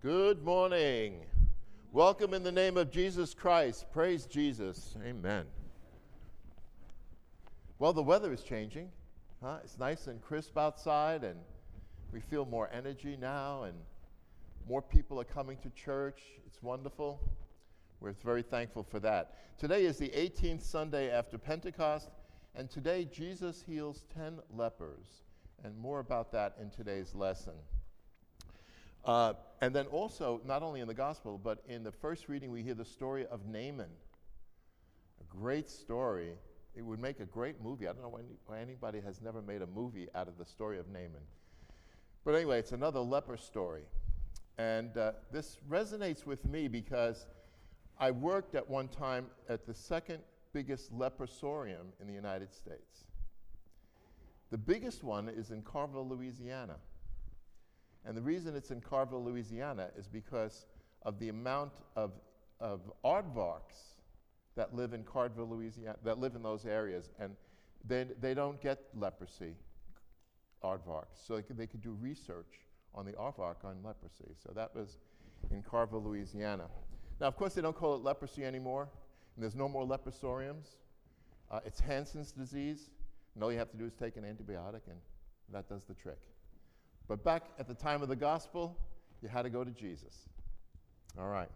Good 0.00 0.44
morning. 0.44 1.22
Welcome 1.90 2.32
in 2.32 2.44
the 2.44 2.52
name 2.52 2.76
of 2.76 2.88
Jesus 2.88 3.34
Christ. 3.34 3.86
Praise 3.92 4.26
Jesus. 4.26 4.94
Amen. 5.04 5.44
Well, 7.80 7.92
the 7.92 8.04
weather 8.04 8.32
is 8.32 8.44
changing. 8.44 8.92
Huh? 9.42 9.56
It's 9.64 9.76
nice 9.76 10.06
and 10.06 10.22
crisp 10.22 10.56
outside, 10.56 11.24
and 11.24 11.40
we 12.12 12.20
feel 12.20 12.46
more 12.46 12.70
energy 12.72 13.18
now, 13.20 13.64
and 13.64 13.74
more 14.68 14.82
people 14.82 15.20
are 15.20 15.24
coming 15.24 15.58
to 15.64 15.70
church. 15.70 16.20
It's 16.46 16.62
wonderful. 16.62 17.20
We're 17.98 18.12
very 18.12 18.42
thankful 18.42 18.84
for 18.84 19.00
that. 19.00 19.34
Today 19.58 19.84
is 19.84 19.98
the 19.98 20.10
18th 20.10 20.62
Sunday 20.62 21.10
after 21.10 21.38
Pentecost, 21.38 22.10
and 22.54 22.70
today 22.70 23.04
Jesus 23.04 23.64
heals 23.66 24.04
10 24.14 24.38
lepers, 24.56 25.24
and 25.64 25.76
more 25.76 25.98
about 25.98 26.30
that 26.30 26.54
in 26.62 26.70
today's 26.70 27.16
lesson. 27.16 27.54
Uh, 29.04 29.34
and 29.60 29.74
then 29.74 29.86
also, 29.86 30.40
not 30.44 30.62
only 30.62 30.80
in 30.80 30.88
the 30.88 30.94
gospel, 30.94 31.40
but 31.42 31.62
in 31.68 31.82
the 31.82 31.92
first 31.92 32.28
reading, 32.28 32.50
we 32.50 32.62
hear 32.62 32.74
the 32.74 32.84
story 32.84 33.26
of 33.26 33.46
Naaman. 33.46 33.90
A 35.20 35.36
great 35.36 35.68
story. 35.68 36.32
It 36.74 36.82
would 36.82 37.00
make 37.00 37.20
a 37.20 37.24
great 37.24 37.62
movie. 37.62 37.88
I 37.88 37.92
don't 37.92 38.02
know 38.02 38.20
why 38.46 38.60
anybody 38.60 39.00
has 39.00 39.20
never 39.20 39.42
made 39.42 39.62
a 39.62 39.66
movie 39.66 40.08
out 40.14 40.28
of 40.28 40.38
the 40.38 40.44
story 40.44 40.78
of 40.78 40.88
Naaman. 40.88 41.22
But 42.24 42.34
anyway, 42.34 42.58
it's 42.58 42.72
another 42.72 43.00
leper 43.00 43.36
story. 43.36 43.82
And 44.58 44.96
uh, 44.96 45.12
this 45.32 45.58
resonates 45.68 46.26
with 46.26 46.44
me 46.44 46.68
because 46.68 47.26
I 47.98 48.10
worked 48.10 48.54
at 48.54 48.68
one 48.68 48.88
time 48.88 49.26
at 49.48 49.66
the 49.66 49.74
second 49.74 50.18
biggest 50.52 50.96
leprosarium 50.96 51.92
in 52.00 52.06
the 52.06 52.12
United 52.12 52.52
States. 52.52 53.06
The 54.50 54.58
biggest 54.58 55.04
one 55.04 55.28
is 55.28 55.50
in 55.50 55.62
Carville, 55.62 56.08
Louisiana. 56.08 56.76
And 58.08 58.16
the 58.16 58.22
reason 58.22 58.56
it's 58.56 58.70
in 58.70 58.80
Carville, 58.80 59.22
Louisiana 59.22 59.90
is 59.98 60.08
because 60.08 60.64
of 61.02 61.18
the 61.18 61.28
amount 61.28 61.74
of, 61.94 62.12
of 62.58 62.80
aardvarks 63.04 63.96
that 64.56 64.74
live 64.74 64.94
in 64.94 65.04
Carville, 65.04 65.48
Louisiana, 65.48 65.98
that 66.04 66.18
live 66.18 66.34
in 66.34 66.42
those 66.42 66.64
areas. 66.64 67.10
And 67.20 67.36
they, 67.86 68.06
they 68.18 68.32
don't 68.32 68.60
get 68.62 68.80
leprosy, 68.96 69.54
aardvarks. 70.64 71.26
So 71.26 71.36
they 71.36 71.42
could, 71.42 71.58
they 71.58 71.66
could 71.66 71.82
do 71.82 71.98
research 72.00 72.60
on 72.94 73.04
the 73.04 73.12
aardvark 73.12 73.62
on 73.62 73.76
leprosy. 73.84 74.34
So 74.42 74.52
that 74.54 74.74
was 74.74 74.96
in 75.50 75.62
Carville, 75.62 76.02
Louisiana. 76.02 76.64
Now, 77.20 77.26
of 77.26 77.36
course, 77.36 77.52
they 77.52 77.60
don't 77.60 77.76
call 77.76 77.94
it 77.94 78.02
leprosy 78.02 78.42
anymore, 78.42 78.88
and 79.36 79.42
there's 79.42 79.54
no 79.54 79.68
more 79.68 79.86
leprosariums. 79.86 80.76
Uh, 81.50 81.60
it's 81.66 81.78
Hansen's 81.78 82.32
disease, 82.32 82.88
and 83.34 83.44
all 83.44 83.52
you 83.52 83.58
have 83.58 83.70
to 83.70 83.76
do 83.76 83.84
is 83.84 83.92
take 83.92 84.16
an 84.16 84.24
antibiotic, 84.24 84.80
and 84.88 84.98
that 85.52 85.68
does 85.68 85.84
the 85.84 85.94
trick. 85.94 86.18
But 87.08 87.24
back 87.24 87.44
at 87.58 87.66
the 87.66 87.74
time 87.74 88.02
of 88.02 88.08
the 88.08 88.16
gospel, 88.16 88.76
you 89.22 89.28
had 89.28 89.42
to 89.42 89.50
go 89.50 89.64
to 89.64 89.70
Jesus. 89.70 90.28
All 91.18 91.28
right. 91.28 91.48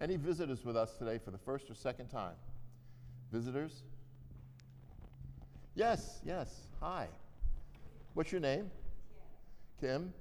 Any 0.00 0.16
visitors 0.16 0.64
with 0.64 0.76
us 0.76 0.96
today 0.96 1.18
for 1.22 1.30
the 1.30 1.38
first 1.38 1.70
or 1.70 1.74
second 1.74 2.08
time? 2.08 2.34
Visitors? 3.30 3.82
Yes, 5.74 6.20
yes. 6.24 6.66
Hi. 6.80 7.06
What's 8.14 8.32
your 8.32 8.40
name? 8.40 8.70
Kim. 9.80 9.88
Kim. 9.88 10.14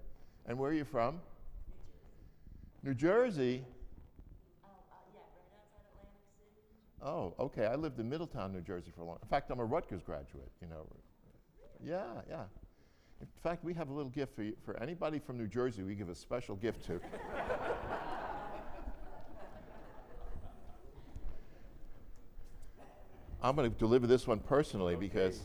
And 0.45 0.57
where 0.57 0.71
are 0.71 0.73
you 0.73 0.83
from? 0.83 1.21
New 2.83 2.93
Jersey. 2.93 3.41
New 3.41 3.53
Jersey? 3.53 3.65
Oh, 4.63 4.67
uh, 4.67 4.95
yeah, 5.13 5.21
right 5.21 5.47
outside 5.63 5.87
Atlantic 5.91 6.21
City. 6.37 7.01
Oh, 7.01 7.33
okay. 7.45 7.65
I 7.65 7.75
lived 7.75 7.99
in 7.99 8.09
Middletown, 8.09 8.51
New 8.51 8.61
Jersey 8.61 8.91
for 8.93 9.01
a 9.01 9.05
long. 9.05 9.17
In 9.21 9.29
fact, 9.29 9.49
I'm 9.49 9.59
a 9.59 9.65
Rutgers 9.65 10.01
graduate. 10.03 10.51
You 10.61 10.67
know. 10.67 10.85
Yeah, 11.81 12.03
yeah. 12.29 12.43
In 13.21 13.27
fact, 13.43 13.63
we 13.63 13.73
have 13.73 13.89
a 13.89 13.93
little 13.93 14.11
gift 14.11 14.35
for 14.35 14.43
you. 14.43 14.55
For 14.63 14.81
anybody 14.81 15.19
from 15.19 15.37
New 15.37 15.47
Jersey, 15.47 15.83
we 15.83 15.95
give 15.95 16.09
a 16.09 16.15
special 16.15 16.55
gift 16.55 16.85
to. 16.85 17.01
I'm 23.41 23.55
going 23.55 23.71
to 23.71 23.77
deliver 23.77 24.05
this 24.07 24.27
one 24.27 24.39
personally 24.39 24.95
okay, 24.95 25.07
because 25.07 25.39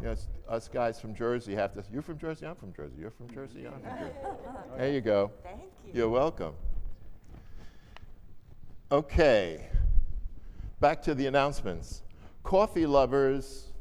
you 0.00 0.06
know, 0.06 0.16
us 0.48 0.68
guys 0.68 1.00
from 1.00 1.14
Jersey 1.14 1.54
have 1.54 1.72
to. 1.74 1.84
You're 1.92 2.02
from 2.02 2.18
Jersey. 2.18 2.46
I'm 2.46 2.56
from 2.56 2.72
Jersey. 2.72 2.96
You're 2.98 3.12
from 3.12 3.30
Jersey. 3.30 3.66
I'm 3.66 3.80
from 3.80 3.98
Jersey. 3.98 4.14
there 4.76 4.90
you 4.90 5.00
go. 5.00 5.30
Thank 5.44 5.60
you. 5.86 5.92
You're 5.94 6.08
welcome. 6.08 6.54
Okay. 8.90 9.68
Back 10.80 11.02
to 11.02 11.14
the 11.14 11.26
announcements. 11.26 12.02
Coffee 12.42 12.86
lovers 12.86 13.72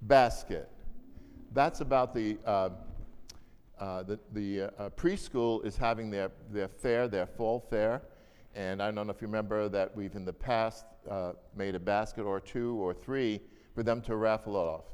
basket. 0.00 0.70
That's 1.52 1.80
about 1.80 2.14
the. 2.14 2.38
Uh, 2.44 2.70
uh, 3.80 4.02
the, 4.02 4.18
the 4.34 4.62
uh, 4.78 4.90
preschool 4.90 5.64
is 5.64 5.74
having 5.74 6.10
their, 6.10 6.30
their 6.52 6.68
fair, 6.68 7.08
their 7.08 7.24
fall 7.24 7.58
fair, 7.58 8.02
and 8.54 8.82
I 8.82 8.90
don't 8.90 9.06
know 9.06 9.10
if 9.10 9.22
you 9.22 9.26
remember 9.26 9.70
that 9.70 9.96
we've 9.96 10.14
in 10.14 10.26
the 10.26 10.34
past 10.34 10.84
uh, 11.10 11.32
made 11.56 11.74
a 11.74 11.80
basket 11.80 12.24
or 12.24 12.40
two 12.40 12.74
or 12.74 12.92
three 12.92 13.40
for 13.74 13.82
them 13.82 14.02
to 14.02 14.16
raffle 14.16 14.54
off. 14.56 14.84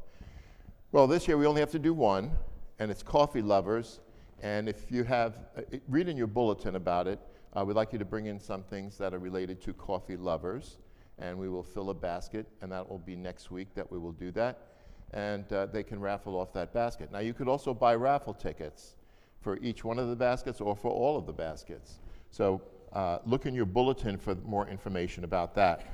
Well, 0.93 1.09
this 1.09 1.27
year 1.27 1.37
we 1.37 1.47
only 1.47 1.61
have 1.61 1.73
to 1.73 1.81
do 1.81 1.93
one, 1.93 2.31
and 2.79 2.89
it's 2.89 3.03
coffee 3.03 3.43
lovers. 3.43 3.99
And 4.41 4.69
if 4.69 4.93
you 4.93 5.03
have, 5.03 5.39
uh, 5.57 5.63
read 5.89 6.09
in 6.09 6.17
your 6.17 6.29
bulletin 6.29 6.77
about 6.77 7.09
it, 7.09 7.19
uh, 7.55 7.65
we'd 7.65 7.75
like 7.75 7.93
you 7.93 7.99
to 7.99 8.05
bring 8.05 8.27
in 8.27 8.39
some 8.39 8.63
things 8.63 8.97
that 8.99 9.13
are 9.15 9.19
related 9.19 9.61
to 9.63 9.73
coffee 9.73 10.17
lovers, 10.17 10.77
and 11.19 11.37
we 11.37 11.49
will 11.49 11.65
fill 11.65 11.91
a 11.91 11.95
basket, 11.95 12.47
and 12.61 12.71
that 12.71 12.89
will 12.89 12.99
be 12.99 13.17
next 13.17 13.51
week 13.51 13.75
that 13.75 13.91
we 13.91 13.99
will 13.99 14.13
do 14.13 14.31
that. 14.31 14.76
And 15.13 15.51
uh, 15.53 15.67
they 15.67 15.83
can 15.83 16.01
raffle 16.01 16.39
off 16.39 16.53
that 16.55 16.73
basket. 16.73 17.13
Now, 17.13 17.21
you 17.21 17.33
could 17.33 17.49
also 17.49 17.73
buy 17.73 17.95
raffle 17.95 18.35
tickets 18.35 18.97
for 19.41 19.59
each 19.59 19.85
one 19.85 19.99
of 19.99 20.09
the 20.09 20.17
baskets 20.17 20.61
or 20.61 20.75
for 20.75 20.91
all 20.91 21.17
of 21.17 21.27
the 21.27 21.33
baskets. 21.33 22.01
So 22.31 22.61
uh, 22.93 23.19
look 23.25 23.47
in 23.47 23.55
your 23.55 23.65
bulletin 23.67 24.17
for 24.17 24.35
more 24.37 24.67
information 24.69 25.25
about 25.25 25.55
that. 25.55 25.87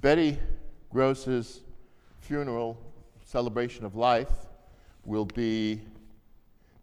Betty 0.00 0.38
Gross's 0.90 1.62
funeral 2.20 2.78
celebration 3.24 3.84
of 3.84 3.96
life 3.96 4.30
will 5.04 5.24
be 5.24 5.80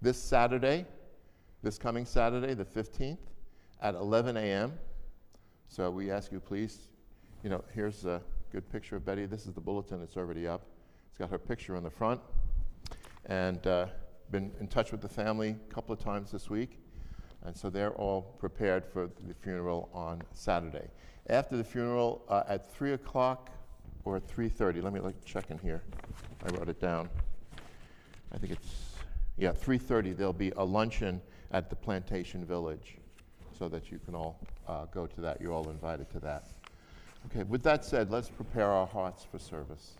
this 0.01 0.17
Saturday, 0.17 0.85
this 1.61 1.77
coming 1.77 2.05
Saturday, 2.05 2.53
the 2.53 2.65
15th, 2.65 3.17
at 3.81 3.95
11 3.95 4.37
a.m. 4.37 4.73
So 5.67 5.89
we 5.89 6.11
ask 6.11 6.31
you, 6.31 6.39
please, 6.39 6.87
you 7.43 7.49
know, 7.49 7.63
here's 7.73 8.05
a 8.05 8.21
good 8.55 8.71
picture 8.71 8.95
of 8.95 9.03
Betty. 9.03 9.25
This 9.25 9.47
is 9.47 9.53
the 9.53 9.59
bulletin, 9.59 9.99
that's 9.99 10.15
already 10.15 10.47
up. 10.47 10.61
It's 11.09 11.17
got 11.17 11.29
her 11.29 11.37
picture 11.37 11.75
on 11.75 11.83
the 11.83 11.89
front. 11.89 12.21
And 13.25 13.67
uh, 13.67 13.87
been 14.31 14.49
in 14.61 14.69
touch 14.69 14.93
with 14.93 15.01
the 15.01 15.09
family 15.09 15.57
a 15.69 15.73
couple 15.73 15.91
of 15.91 15.99
times 15.99 16.31
this 16.31 16.49
week. 16.49 16.79
And 17.43 17.53
so 17.53 17.69
they're 17.69 17.91
all 17.95 18.21
prepared 18.39 18.85
for 18.85 19.09
the 19.27 19.33
funeral 19.33 19.89
on 19.93 20.21
Saturday. 20.31 20.87
After 21.29 21.57
the 21.57 21.65
funeral, 21.65 22.23
uh, 22.29 22.43
at 22.47 22.73
3 22.73 22.93
o'clock 22.93 23.49
or 24.05 24.15
at 24.15 24.25
3.30, 24.25 24.81
let 24.81 24.93
me 24.93 25.01
like, 25.01 25.25
check 25.25 25.51
in 25.51 25.57
here. 25.57 25.83
I 26.45 26.55
wrote 26.55 26.69
it 26.69 26.79
down. 26.79 27.09
I 28.31 28.37
think 28.37 28.53
it's, 28.53 28.95
yeah, 29.37 29.51
3.30, 29.51 30.15
there'll 30.15 30.31
be 30.31 30.53
a 30.55 30.63
luncheon 30.63 31.19
at 31.51 31.69
the 31.69 31.75
Plantation 31.75 32.45
Village 32.45 32.95
so 33.59 33.67
that 33.67 33.91
you 33.91 33.99
can 33.99 34.15
all 34.15 34.39
uh, 34.65 34.85
go 34.85 35.05
to 35.07 35.19
that. 35.19 35.41
You're 35.41 35.51
all 35.51 35.69
invited 35.69 36.09
to 36.11 36.21
that. 36.21 36.54
Okay, 37.25 37.43
with 37.43 37.63
that 37.63 37.83
said, 37.83 38.11
let's 38.11 38.29
prepare 38.29 38.67
our 38.67 38.87
hearts 38.87 39.25
for 39.29 39.39
service. 39.39 39.95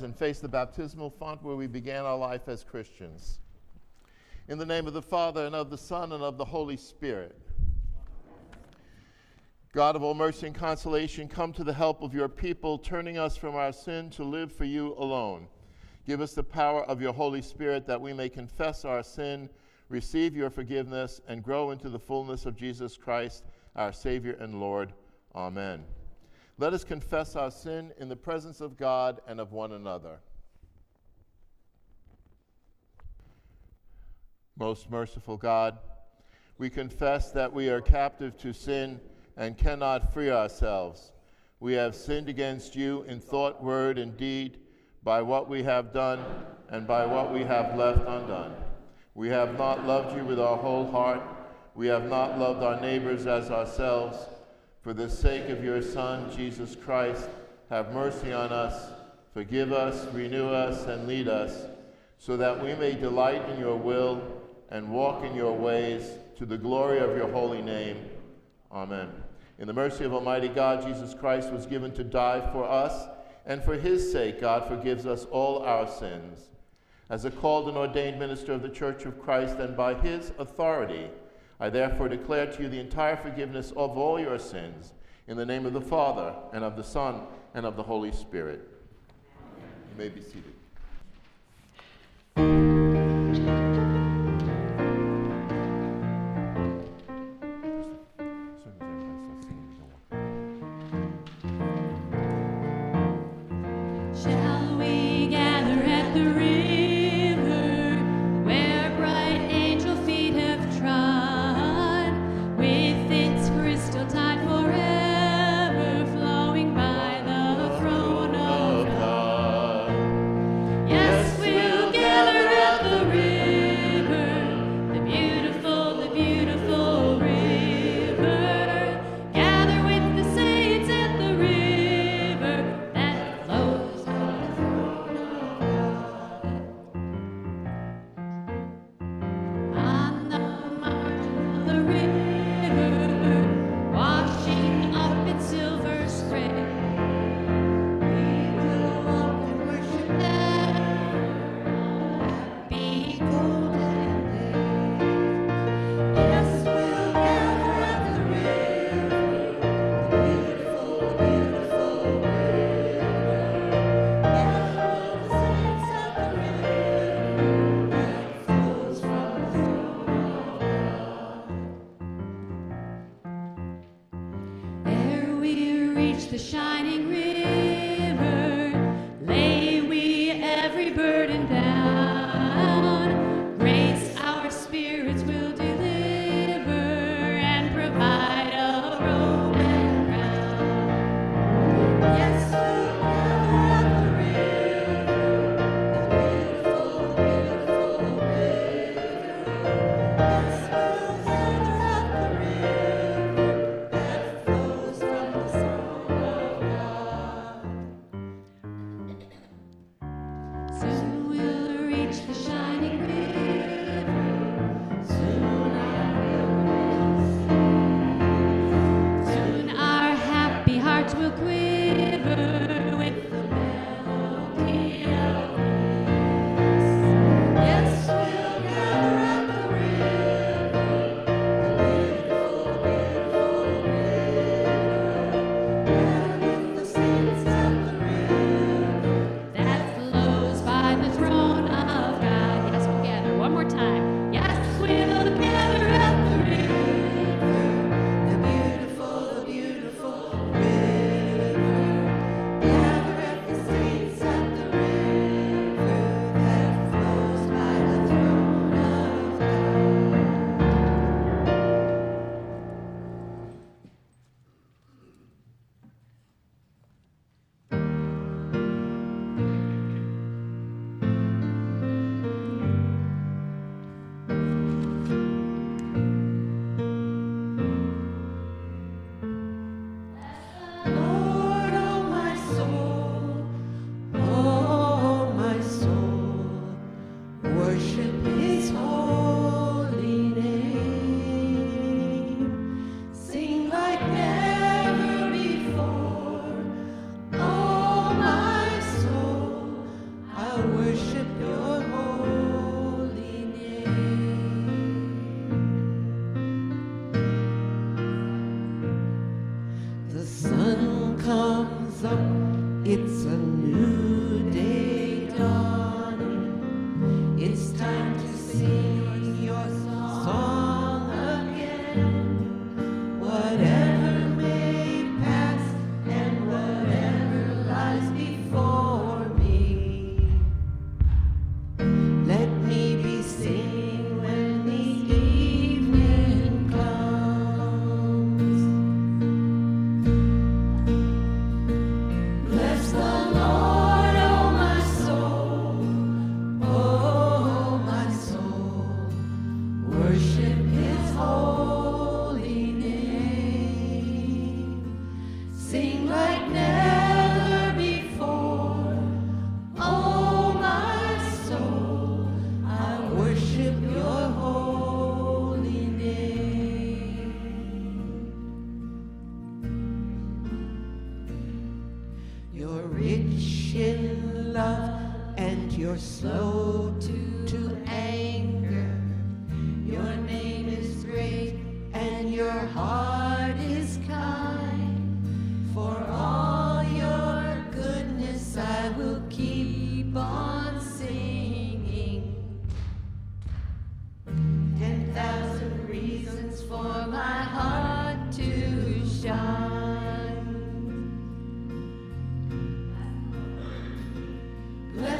And 0.00 0.16
face 0.16 0.38
the 0.38 0.48
baptismal 0.48 1.10
font 1.10 1.42
where 1.42 1.56
we 1.56 1.66
began 1.66 2.06
our 2.06 2.16
life 2.16 2.48
as 2.48 2.64
Christians. 2.64 3.40
In 4.48 4.56
the 4.56 4.64
name 4.64 4.86
of 4.86 4.94
the 4.94 5.02
Father, 5.02 5.44
and 5.44 5.54
of 5.54 5.68
the 5.68 5.76
Son, 5.76 6.12
and 6.12 6.22
of 6.22 6.38
the 6.38 6.46
Holy 6.46 6.78
Spirit. 6.78 7.38
God 9.74 9.94
of 9.94 10.02
all 10.02 10.14
mercy 10.14 10.46
and 10.46 10.56
consolation, 10.56 11.28
come 11.28 11.52
to 11.52 11.64
the 11.64 11.72
help 11.72 12.02
of 12.02 12.14
your 12.14 12.28
people, 12.28 12.78
turning 12.78 13.18
us 13.18 13.36
from 13.36 13.54
our 13.54 13.72
sin 13.72 14.08
to 14.10 14.24
live 14.24 14.50
for 14.50 14.64
you 14.64 14.94
alone. 14.98 15.46
Give 16.06 16.20
us 16.20 16.32
the 16.32 16.42
power 16.42 16.84
of 16.84 17.00
your 17.00 17.12
Holy 17.12 17.42
Spirit 17.42 17.86
that 17.86 18.00
we 18.00 18.12
may 18.12 18.28
confess 18.28 18.84
our 18.84 19.02
sin, 19.02 19.48
receive 19.88 20.34
your 20.34 20.50
forgiveness, 20.50 21.20
and 21.28 21.42
grow 21.42 21.70
into 21.70 21.88
the 21.88 21.98
fullness 21.98 22.46
of 22.46 22.56
Jesus 22.56 22.96
Christ, 22.96 23.44
our 23.76 23.92
Savior 23.92 24.36
and 24.40 24.58
Lord. 24.58 24.92
Amen. 25.34 25.84
Let 26.58 26.72
us 26.74 26.84
confess 26.84 27.34
our 27.34 27.50
sin 27.50 27.92
in 27.98 28.08
the 28.08 28.16
presence 28.16 28.60
of 28.60 28.76
God 28.76 29.20
and 29.26 29.40
of 29.40 29.52
one 29.52 29.72
another. 29.72 30.20
Most 34.56 34.90
merciful 34.90 35.36
God, 35.36 35.78
we 36.58 36.70
confess 36.70 37.32
that 37.32 37.52
we 37.52 37.68
are 37.68 37.80
captive 37.80 38.36
to 38.38 38.52
sin 38.52 39.00
and 39.36 39.56
cannot 39.56 40.12
free 40.12 40.30
ourselves. 40.30 41.12
We 41.58 41.72
have 41.74 41.96
sinned 41.96 42.28
against 42.28 42.76
you 42.76 43.02
in 43.08 43.18
thought, 43.18 43.62
word, 43.62 43.98
and 43.98 44.16
deed, 44.16 44.58
by 45.02 45.22
what 45.22 45.48
we 45.48 45.62
have 45.62 45.92
done 45.92 46.24
and 46.68 46.86
by 46.86 47.06
what 47.06 47.32
we 47.32 47.40
have 47.42 47.76
left 47.76 48.06
undone. 48.06 48.54
We 49.14 49.28
have 49.28 49.58
not 49.58 49.86
loved 49.86 50.16
you 50.16 50.24
with 50.24 50.38
our 50.38 50.56
whole 50.56 50.90
heart. 50.90 51.22
We 51.74 51.86
have 51.88 52.08
not 52.08 52.38
loved 52.38 52.62
our 52.62 52.80
neighbors 52.80 53.26
as 53.26 53.50
ourselves. 53.50 54.16
For 54.82 54.92
the 54.92 55.08
sake 55.08 55.48
of 55.48 55.62
your 55.62 55.80
Son, 55.80 56.28
Jesus 56.36 56.74
Christ, 56.74 57.28
have 57.70 57.92
mercy 57.92 58.32
on 58.32 58.50
us, 58.50 58.90
forgive 59.32 59.72
us, 59.72 60.12
renew 60.12 60.48
us, 60.48 60.86
and 60.86 61.06
lead 61.06 61.28
us, 61.28 61.66
so 62.18 62.36
that 62.36 62.60
we 62.60 62.74
may 62.74 62.94
delight 62.94 63.48
in 63.48 63.60
your 63.60 63.76
will 63.76 64.20
and 64.70 64.90
walk 64.90 65.22
in 65.22 65.36
your 65.36 65.56
ways 65.56 66.10
to 66.36 66.44
the 66.44 66.58
glory 66.58 66.98
of 66.98 67.16
your 67.16 67.30
holy 67.30 67.62
name. 67.62 67.96
Amen. 68.72 69.08
In 69.60 69.68
the 69.68 69.72
mercy 69.72 70.02
of 70.02 70.12
Almighty 70.12 70.48
God, 70.48 70.84
Jesus 70.84 71.14
Christ 71.14 71.52
was 71.52 71.64
given 71.64 71.92
to 71.92 72.02
die 72.02 72.40
for 72.52 72.64
us, 72.64 73.06
and 73.46 73.62
for 73.62 73.74
his 73.74 74.10
sake, 74.10 74.40
God 74.40 74.66
forgives 74.66 75.06
us 75.06 75.26
all 75.26 75.62
our 75.62 75.86
sins. 75.86 76.48
As 77.08 77.24
a 77.24 77.30
called 77.30 77.68
and 77.68 77.76
ordained 77.76 78.18
minister 78.18 78.52
of 78.52 78.62
the 78.62 78.68
Church 78.68 79.04
of 79.04 79.22
Christ, 79.22 79.58
and 79.58 79.76
by 79.76 79.94
his 79.94 80.32
authority, 80.40 81.08
I 81.62 81.70
therefore 81.70 82.08
declare 82.08 82.46
to 82.46 82.62
you 82.64 82.68
the 82.68 82.80
entire 82.80 83.16
forgiveness 83.16 83.70
of 83.76 83.96
all 83.96 84.18
your 84.18 84.36
sins, 84.40 84.94
in 85.28 85.36
the 85.36 85.46
name 85.46 85.64
of 85.64 85.72
the 85.72 85.80
Father, 85.80 86.34
and 86.52 86.64
of 86.64 86.76
the 86.76 86.82
Son, 86.82 87.20
and 87.54 87.64
of 87.64 87.76
the 87.76 87.84
Holy 87.84 88.10
Spirit. 88.10 88.68
You 89.38 89.96
may 89.96 90.08
be 90.08 90.20
seated. 90.20 90.54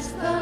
The 0.03 0.42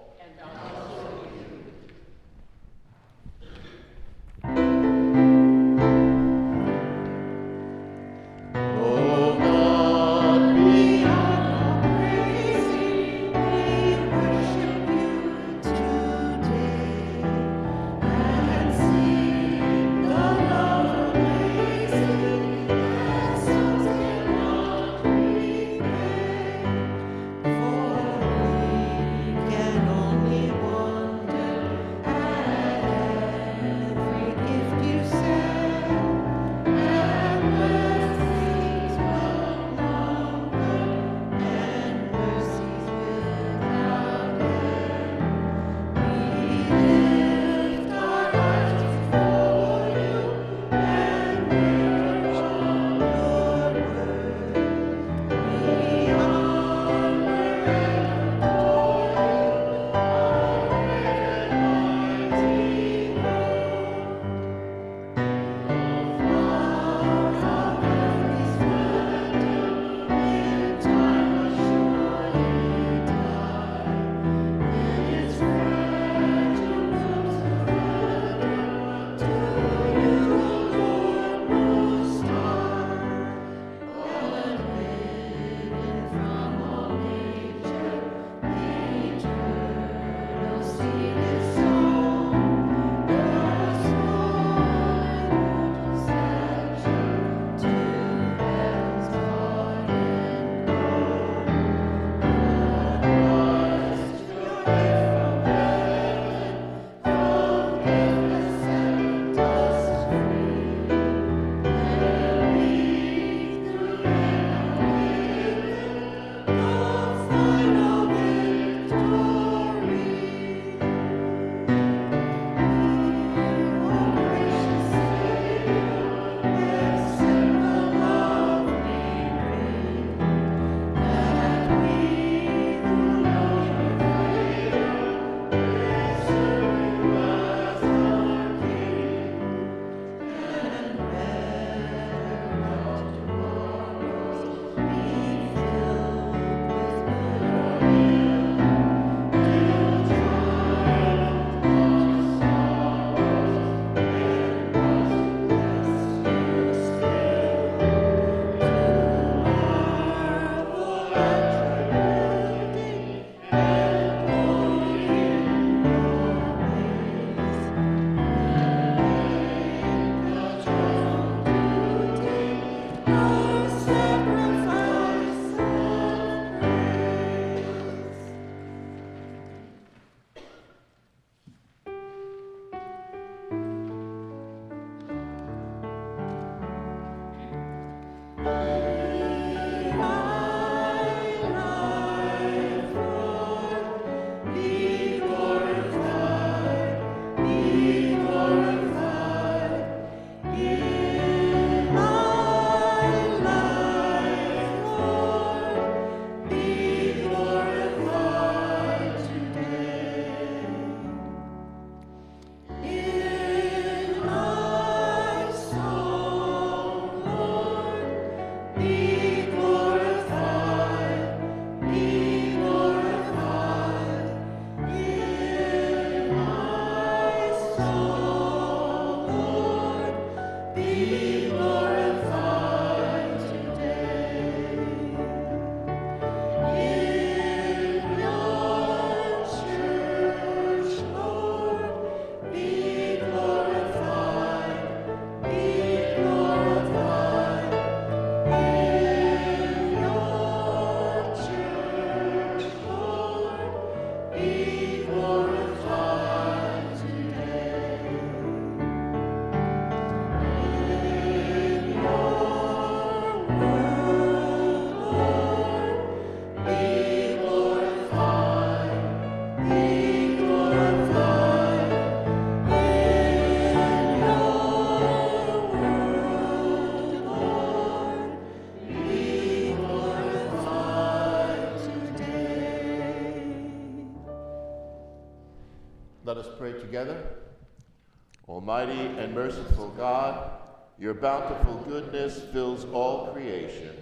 Almighty 288.71 289.17
and 289.19 289.35
merciful 289.35 289.89
God, 289.97 290.49
your 290.97 291.13
bountiful 291.13 291.83
goodness 291.89 292.41
fills 292.53 292.85
all 292.85 293.33
creation. 293.33 293.97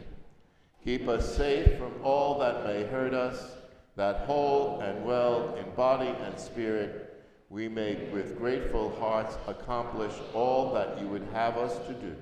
Keep 0.85 1.07
us 1.07 1.35
safe 1.35 1.79
from 1.79 1.93
all 2.03 2.37
that 2.37 2.63
may 2.63 2.83
hurt 2.83 3.15
us, 3.15 3.53
that 3.95 4.27
whole 4.27 4.79
and 4.81 5.03
well 5.03 5.55
in 5.55 5.67
body 5.71 6.13
and 6.23 6.39
spirit, 6.39 7.25
we 7.49 7.67
may 7.67 7.95
with 8.13 8.37
grateful 8.37 8.95
hearts 8.99 9.39
accomplish 9.47 10.13
all 10.35 10.71
that 10.75 11.01
you 11.01 11.07
would 11.07 11.27
have 11.33 11.57
us 11.57 11.75
to 11.87 11.93
do. 11.93 12.15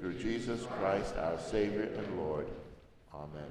Through 0.00 0.18
Jesus 0.18 0.66
Christ, 0.78 1.16
our 1.16 1.38
Savior 1.38 1.88
and 1.96 2.18
Lord. 2.18 2.46
Amen. 3.14 3.48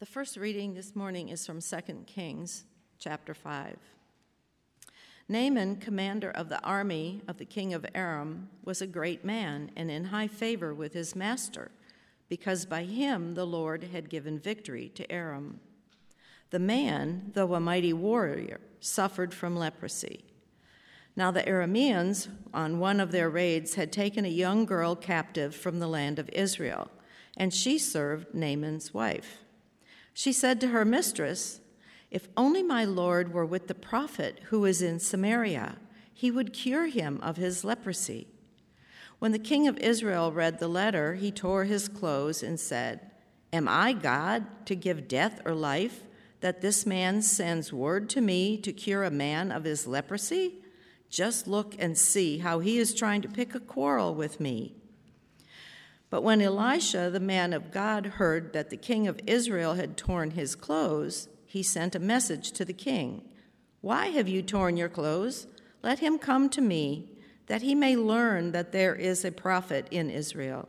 The 0.00 0.06
first 0.06 0.36
reading 0.36 0.74
this 0.74 0.94
morning 0.94 1.28
is 1.28 1.44
from 1.44 1.60
2 1.60 1.76
Kings 2.06 2.62
chapter 3.00 3.34
5. 3.34 3.76
Naaman, 5.28 5.74
commander 5.74 6.30
of 6.30 6.48
the 6.48 6.62
army 6.62 7.20
of 7.26 7.38
the 7.38 7.44
king 7.44 7.74
of 7.74 7.84
Aram, 7.96 8.48
was 8.64 8.80
a 8.80 8.86
great 8.86 9.24
man 9.24 9.72
and 9.74 9.90
in 9.90 10.04
high 10.04 10.28
favor 10.28 10.72
with 10.72 10.92
his 10.92 11.16
master, 11.16 11.72
because 12.28 12.64
by 12.64 12.84
him 12.84 13.34
the 13.34 13.44
Lord 13.44 13.82
had 13.92 14.08
given 14.08 14.38
victory 14.38 14.88
to 14.90 15.10
Aram. 15.10 15.58
The 16.50 16.60
man, 16.60 17.32
though 17.34 17.54
a 17.54 17.60
mighty 17.60 17.92
warrior, 17.92 18.60
suffered 18.78 19.34
from 19.34 19.56
leprosy. 19.56 20.22
Now 21.16 21.32
the 21.32 21.42
Arameans, 21.42 22.28
on 22.54 22.78
one 22.78 23.00
of 23.00 23.10
their 23.10 23.28
raids, 23.28 23.74
had 23.74 23.90
taken 23.90 24.24
a 24.24 24.28
young 24.28 24.64
girl 24.64 24.94
captive 24.94 25.56
from 25.56 25.80
the 25.80 25.88
land 25.88 26.20
of 26.20 26.30
Israel, 26.32 26.88
and 27.36 27.52
she 27.52 27.80
served 27.80 28.32
Naaman's 28.32 28.94
wife. 28.94 29.38
She 30.18 30.32
said 30.32 30.60
to 30.62 30.68
her 30.70 30.84
mistress, 30.84 31.60
If 32.10 32.26
only 32.36 32.60
my 32.60 32.84
Lord 32.84 33.32
were 33.32 33.46
with 33.46 33.68
the 33.68 33.74
prophet 33.74 34.40
who 34.46 34.64
is 34.64 34.82
in 34.82 34.98
Samaria, 34.98 35.76
he 36.12 36.28
would 36.28 36.52
cure 36.52 36.88
him 36.88 37.20
of 37.22 37.36
his 37.36 37.62
leprosy. 37.62 38.26
When 39.20 39.30
the 39.30 39.38
king 39.38 39.68
of 39.68 39.78
Israel 39.78 40.32
read 40.32 40.58
the 40.58 40.66
letter, 40.66 41.14
he 41.14 41.30
tore 41.30 41.66
his 41.66 41.86
clothes 41.86 42.42
and 42.42 42.58
said, 42.58 43.12
Am 43.52 43.68
I 43.68 43.92
God 43.92 44.66
to 44.66 44.74
give 44.74 45.06
death 45.06 45.40
or 45.44 45.54
life, 45.54 46.02
that 46.40 46.62
this 46.62 46.84
man 46.84 47.22
sends 47.22 47.72
word 47.72 48.10
to 48.10 48.20
me 48.20 48.56
to 48.56 48.72
cure 48.72 49.04
a 49.04 49.12
man 49.12 49.52
of 49.52 49.62
his 49.62 49.86
leprosy? 49.86 50.56
Just 51.08 51.46
look 51.46 51.76
and 51.78 51.96
see 51.96 52.38
how 52.38 52.58
he 52.58 52.78
is 52.78 52.92
trying 52.92 53.22
to 53.22 53.28
pick 53.28 53.54
a 53.54 53.60
quarrel 53.60 54.16
with 54.16 54.40
me. 54.40 54.77
But 56.10 56.22
when 56.22 56.40
Elisha, 56.40 57.10
the 57.10 57.20
man 57.20 57.52
of 57.52 57.70
God, 57.70 58.06
heard 58.06 58.52
that 58.52 58.70
the 58.70 58.76
king 58.76 59.06
of 59.06 59.20
Israel 59.26 59.74
had 59.74 59.96
torn 59.96 60.30
his 60.30 60.54
clothes, 60.54 61.28
he 61.44 61.62
sent 61.62 61.94
a 61.94 62.00
message 62.00 62.52
to 62.52 62.64
the 62.64 62.72
king 62.72 63.22
Why 63.80 64.06
have 64.08 64.28
you 64.28 64.42
torn 64.42 64.76
your 64.76 64.88
clothes? 64.88 65.46
Let 65.82 66.00
him 66.00 66.18
come 66.18 66.48
to 66.50 66.60
me, 66.60 67.10
that 67.46 67.62
he 67.62 67.74
may 67.74 67.96
learn 67.96 68.52
that 68.52 68.72
there 68.72 68.94
is 68.94 69.24
a 69.24 69.32
prophet 69.32 69.86
in 69.90 70.10
Israel. 70.10 70.68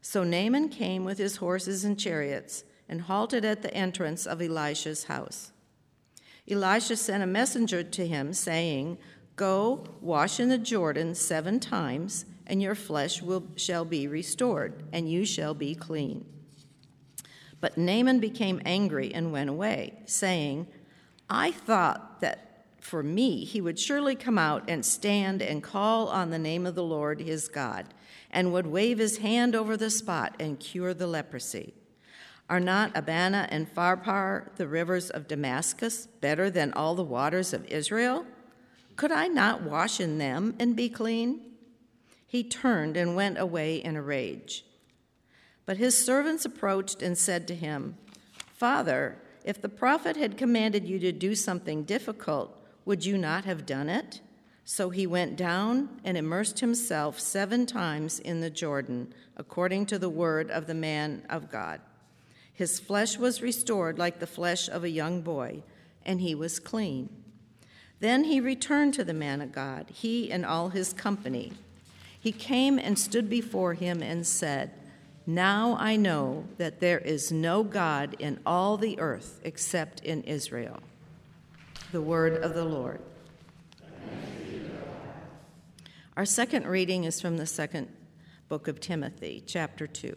So 0.00 0.24
Naaman 0.24 0.68
came 0.68 1.04
with 1.04 1.18
his 1.18 1.36
horses 1.36 1.84
and 1.84 1.98
chariots 1.98 2.64
and 2.88 3.02
halted 3.02 3.44
at 3.44 3.62
the 3.62 3.72
entrance 3.72 4.26
of 4.26 4.42
Elisha's 4.42 5.04
house. 5.04 5.52
Elisha 6.50 6.96
sent 6.96 7.22
a 7.22 7.26
messenger 7.26 7.82
to 7.84 8.06
him, 8.06 8.32
saying, 8.32 8.98
Go, 9.36 9.86
wash 10.00 10.40
in 10.40 10.48
the 10.48 10.58
Jordan 10.58 11.14
seven 11.14 11.60
times 11.60 12.26
and 12.46 12.62
your 12.62 12.74
flesh 12.74 13.22
will, 13.22 13.44
shall 13.56 13.84
be 13.84 14.06
restored, 14.06 14.82
and 14.92 15.10
you 15.10 15.24
shall 15.24 15.54
be 15.54 15.74
clean. 15.74 16.24
But 17.60 17.78
Naaman 17.78 18.18
became 18.18 18.60
angry 18.64 19.14
and 19.14 19.32
went 19.32 19.48
away, 19.48 20.00
saying, 20.06 20.66
I 21.30 21.52
thought 21.52 22.20
that 22.20 22.66
for 22.80 23.02
me 23.02 23.44
he 23.44 23.60
would 23.60 23.78
surely 23.78 24.16
come 24.16 24.36
out 24.36 24.64
and 24.68 24.84
stand 24.84 25.40
and 25.40 25.62
call 25.62 26.08
on 26.08 26.30
the 26.30 26.38
name 26.38 26.66
of 26.66 26.74
the 26.74 26.82
Lord 26.82 27.20
his 27.20 27.46
God, 27.46 27.86
and 28.30 28.52
would 28.52 28.66
wave 28.66 28.98
his 28.98 29.18
hand 29.18 29.54
over 29.54 29.76
the 29.76 29.90
spot 29.90 30.34
and 30.40 30.58
cure 30.58 30.92
the 30.92 31.06
leprosy. 31.06 31.72
Are 32.50 32.60
not 32.60 32.90
Abana 32.96 33.46
and 33.50 33.72
Pharpar, 33.72 34.54
the 34.56 34.66
rivers 34.66 35.08
of 35.08 35.28
Damascus, 35.28 36.06
better 36.20 36.50
than 36.50 36.72
all 36.72 36.94
the 36.94 37.04
waters 37.04 37.52
of 37.52 37.64
Israel? 37.66 38.26
Could 38.96 39.12
I 39.12 39.28
not 39.28 39.62
wash 39.62 40.00
in 40.00 40.18
them 40.18 40.56
and 40.58 40.74
be 40.74 40.88
clean? 40.88 41.51
He 42.32 42.42
turned 42.42 42.96
and 42.96 43.14
went 43.14 43.36
away 43.36 43.76
in 43.76 43.94
a 43.94 44.00
rage. 44.00 44.64
But 45.66 45.76
his 45.76 46.02
servants 46.02 46.46
approached 46.46 47.02
and 47.02 47.18
said 47.18 47.46
to 47.46 47.54
him, 47.54 47.98
Father, 48.54 49.18
if 49.44 49.60
the 49.60 49.68
prophet 49.68 50.16
had 50.16 50.38
commanded 50.38 50.88
you 50.88 50.98
to 51.00 51.12
do 51.12 51.34
something 51.34 51.82
difficult, 51.82 52.56
would 52.86 53.04
you 53.04 53.18
not 53.18 53.44
have 53.44 53.66
done 53.66 53.90
it? 53.90 54.22
So 54.64 54.88
he 54.88 55.06
went 55.06 55.36
down 55.36 56.00
and 56.04 56.16
immersed 56.16 56.60
himself 56.60 57.20
seven 57.20 57.66
times 57.66 58.18
in 58.18 58.40
the 58.40 58.48
Jordan, 58.48 59.12
according 59.36 59.84
to 59.86 59.98
the 59.98 60.08
word 60.08 60.50
of 60.50 60.66
the 60.66 60.72
man 60.72 61.26
of 61.28 61.50
God. 61.50 61.82
His 62.54 62.80
flesh 62.80 63.18
was 63.18 63.42
restored 63.42 63.98
like 63.98 64.20
the 64.20 64.26
flesh 64.26 64.70
of 64.70 64.84
a 64.84 64.88
young 64.88 65.20
boy, 65.20 65.64
and 66.02 66.22
he 66.22 66.34
was 66.34 66.58
clean. 66.58 67.10
Then 68.00 68.24
he 68.24 68.40
returned 68.40 68.94
to 68.94 69.04
the 69.04 69.12
man 69.12 69.42
of 69.42 69.52
God, 69.52 69.90
he 69.92 70.32
and 70.32 70.46
all 70.46 70.70
his 70.70 70.94
company 70.94 71.52
he 72.22 72.30
came 72.30 72.78
and 72.78 72.96
stood 72.96 73.28
before 73.28 73.74
him 73.74 74.00
and 74.00 74.24
said, 74.24 74.70
Now 75.26 75.76
I 75.76 75.96
know 75.96 76.44
that 76.56 76.78
there 76.78 77.00
is 77.00 77.32
no 77.32 77.64
God 77.64 78.14
in 78.20 78.38
all 78.46 78.76
the 78.76 79.00
earth 79.00 79.40
except 79.42 79.98
in 80.04 80.22
Israel. 80.22 80.78
The 81.90 82.00
word 82.00 82.34
of 82.34 82.54
the 82.54 82.64
Lord. 82.64 83.00
Our 86.16 86.24
second 86.24 86.64
reading 86.68 87.02
is 87.02 87.20
from 87.20 87.38
the 87.38 87.46
second 87.46 87.88
book 88.48 88.68
of 88.68 88.78
Timothy, 88.78 89.42
chapter 89.44 89.88
2. 89.88 90.16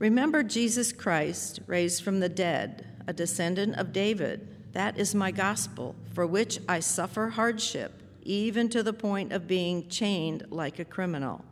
Remember 0.00 0.42
Jesus 0.42 0.92
Christ, 0.92 1.60
raised 1.68 2.02
from 2.02 2.18
the 2.18 2.28
dead, 2.28 2.84
a 3.06 3.12
descendant 3.12 3.76
of 3.76 3.92
David. 3.92 4.72
That 4.72 4.98
is 4.98 5.14
my 5.14 5.30
gospel, 5.30 5.94
for 6.12 6.26
which 6.26 6.58
I 6.68 6.80
suffer 6.80 7.28
hardship 7.28 8.00
even 8.30 8.68
to 8.68 8.82
the 8.82 8.92
point 8.92 9.32
of 9.32 9.48
being 9.48 9.88
chained 9.88 10.46
like 10.50 10.78
a 10.78 10.84
criminal. 10.84 11.44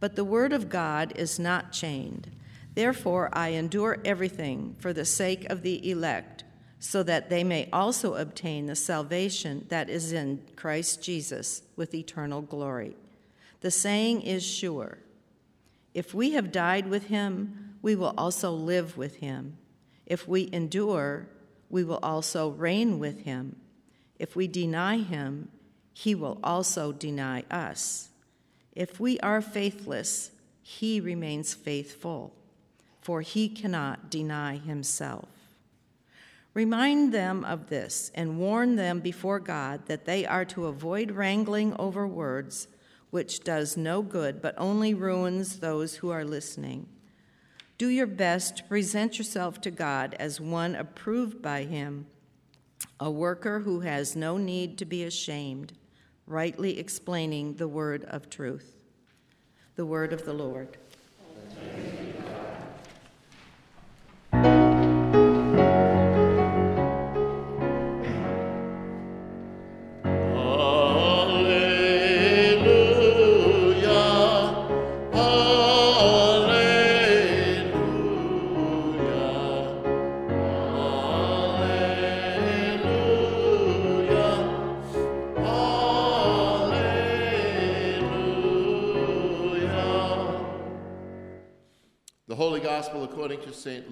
But 0.00 0.16
the 0.16 0.24
word 0.24 0.52
of 0.52 0.68
God 0.68 1.12
is 1.14 1.38
not 1.38 1.72
chained. 1.72 2.30
Therefore, 2.74 3.28
I 3.32 3.50
endure 3.50 3.98
everything 4.04 4.74
for 4.78 4.92
the 4.92 5.04
sake 5.04 5.44
of 5.50 5.62
the 5.62 5.90
elect, 5.90 6.44
so 6.78 7.02
that 7.02 7.30
they 7.30 7.44
may 7.44 7.68
also 7.72 8.14
obtain 8.14 8.66
the 8.66 8.74
salvation 8.74 9.66
that 9.68 9.90
is 9.90 10.12
in 10.12 10.42
Christ 10.56 11.02
Jesus 11.02 11.62
with 11.76 11.94
eternal 11.94 12.40
glory. 12.40 12.96
The 13.60 13.70
saying 13.70 14.22
is 14.22 14.44
sure 14.44 14.98
If 15.92 16.14
we 16.14 16.32
have 16.32 16.52
died 16.52 16.88
with 16.88 17.08
him, 17.08 17.76
we 17.82 17.94
will 17.94 18.14
also 18.16 18.52
live 18.52 18.96
with 18.96 19.16
him. 19.16 19.58
If 20.06 20.26
we 20.26 20.48
endure, 20.52 21.28
we 21.68 21.84
will 21.84 21.98
also 22.02 22.50
reign 22.50 22.98
with 22.98 23.22
him. 23.22 23.56
If 24.18 24.36
we 24.36 24.46
deny 24.46 24.98
him, 24.98 25.48
he 25.92 26.14
will 26.14 26.38
also 26.42 26.92
deny 26.92 27.44
us. 27.50 28.08
If 28.72 29.00
we 29.00 29.18
are 29.20 29.40
faithless, 29.40 30.30
he 30.62 31.00
remains 31.00 31.52
faithful, 31.54 32.32
for 33.00 33.20
he 33.20 33.48
cannot 33.48 34.10
deny 34.10 34.56
himself. 34.56 35.28
Remind 36.54 37.12
them 37.12 37.44
of 37.44 37.68
this 37.68 38.10
and 38.14 38.38
warn 38.38 38.76
them 38.76 39.00
before 39.00 39.40
God 39.40 39.86
that 39.86 40.04
they 40.04 40.26
are 40.26 40.44
to 40.46 40.66
avoid 40.66 41.12
wrangling 41.12 41.74
over 41.78 42.06
words, 42.06 42.68
which 43.10 43.44
does 43.44 43.76
no 43.76 44.02
good 44.02 44.40
but 44.40 44.54
only 44.58 44.94
ruins 44.94 45.58
those 45.58 45.96
who 45.96 46.10
are 46.10 46.24
listening. 46.24 46.88
Do 47.78 47.88
your 47.88 48.06
best 48.06 48.58
to 48.58 48.64
present 48.64 49.16
yourself 49.18 49.60
to 49.62 49.70
God 49.70 50.14
as 50.18 50.40
one 50.40 50.74
approved 50.74 51.40
by 51.40 51.64
Him, 51.64 52.06
a 52.98 53.10
worker 53.10 53.60
who 53.60 53.80
has 53.80 54.14
no 54.14 54.36
need 54.36 54.76
to 54.78 54.84
be 54.84 55.04
ashamed 55.04 55.72
rightly 56.30 56.78
explaining 56.78 57.54
the 57.54 57.66
word 57.66 58.04
of 58.04 58.30
truth. 58.30 58.76
The 59.74 59.84
word 59.84 60.12
of 60.12 60.24
the 60.24 60.32
Lord. 60.32 60.76
Gospel 61.48 62.09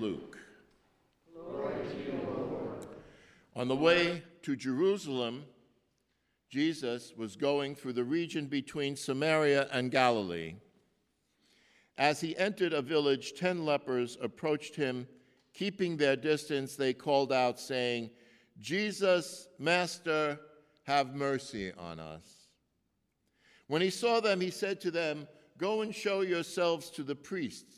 Luke. 0.00 0.38
On 3.56 3.66
the 3.66 3.76
way 3.76 4.22
to 4.42 4.54
Jerusalem, 4.54 5.44
Jesus 6.48 7.12
was 7.16 7.34
going 7.34 7.74
through 7.74 7.94
the 7.94 8.04
region 8.04 8.46
between 8.46 8.94
Samaria 8.94 9.68
and 9.72 9.90
Galilee. 9.90 10.54
As 11.98 12.20
he 12.20 12.36
entered 12.36 12.72
a 12.72 12.80
village, 12.80 13.34
ten 13.34 13.64
lepers 13.64 14.16
approached 14.22 14.76
him. 14.76 15.08
Keeping 15.52 15.96
their 15.96 16.14
distance, 16.14 16.76
they 16.76 16.94
called 16.94 17.32
out, 17.32 17.58
saying, 17.58 18.10
Jesus, 18.60 19.48
Master, 19.58 20.38
have 20.84 21.16
mercy 21.16 21.72
on 21.76 21.98
us. 21.98 22.46
When 23.66 23.82
he 23.82 23.90
saw 23.90 24.20
them, 24.20 24.40
he 24.40 24.50
said 24.50 24.80
to 24.82 24.92
them, 24.92 25.26
Go 25.58 25.82
and 25.82 25.92
show 25.92 26.20
yourselves 26.20 26.88
to 26.90 27.02
the 27.02 27.16
priests. 27.16 27.77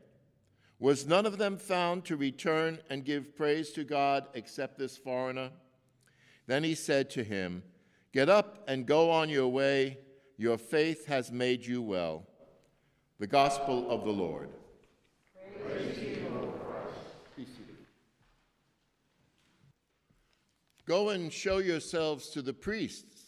Was 0.81 1.05
none 1.05 1.27
of 1.27 1.37
them 1.37 1.59
found 1.59 2.05
to 2.05 2.17
return 2.17 2.79
and 2.89 3.05
give 3.05 3.35
praise 3.35 3.69
to 3.73 3.83
God 3.83 4.25
except 4.33 4.79
this 4.79 4.97
foreigner? 4.97 5.51
Then 6.47 6.63
he 6.63 6.73
said 6.73 7.11
to 7.11 7.23
him, 7.23 7.61
Get 8.11 8.29
up 8.29 8.63
and 8.67 8.87
go 8.87 9.11
on 9.11 9.29
your 9.29 9.47
way. 9.47 9.99
Your 10.37 10.57
faith 10.57 11.05
has 11.05 11.31
made 11.31 11.63
you 11.63 11.83
well. 11.83 12.25
The 13.19 13.27
Gospel 13.27 13.91
of 13.91 14.05
the 14.05 14.11
Lord. 14.11 14.49
Go 20.87 21.09
and 21.09 21.31
show 21.31 21.59
yourselves 21.59 22.29
to 22.29 22.41
the 22.41 22.53
priests. 22.53 23.21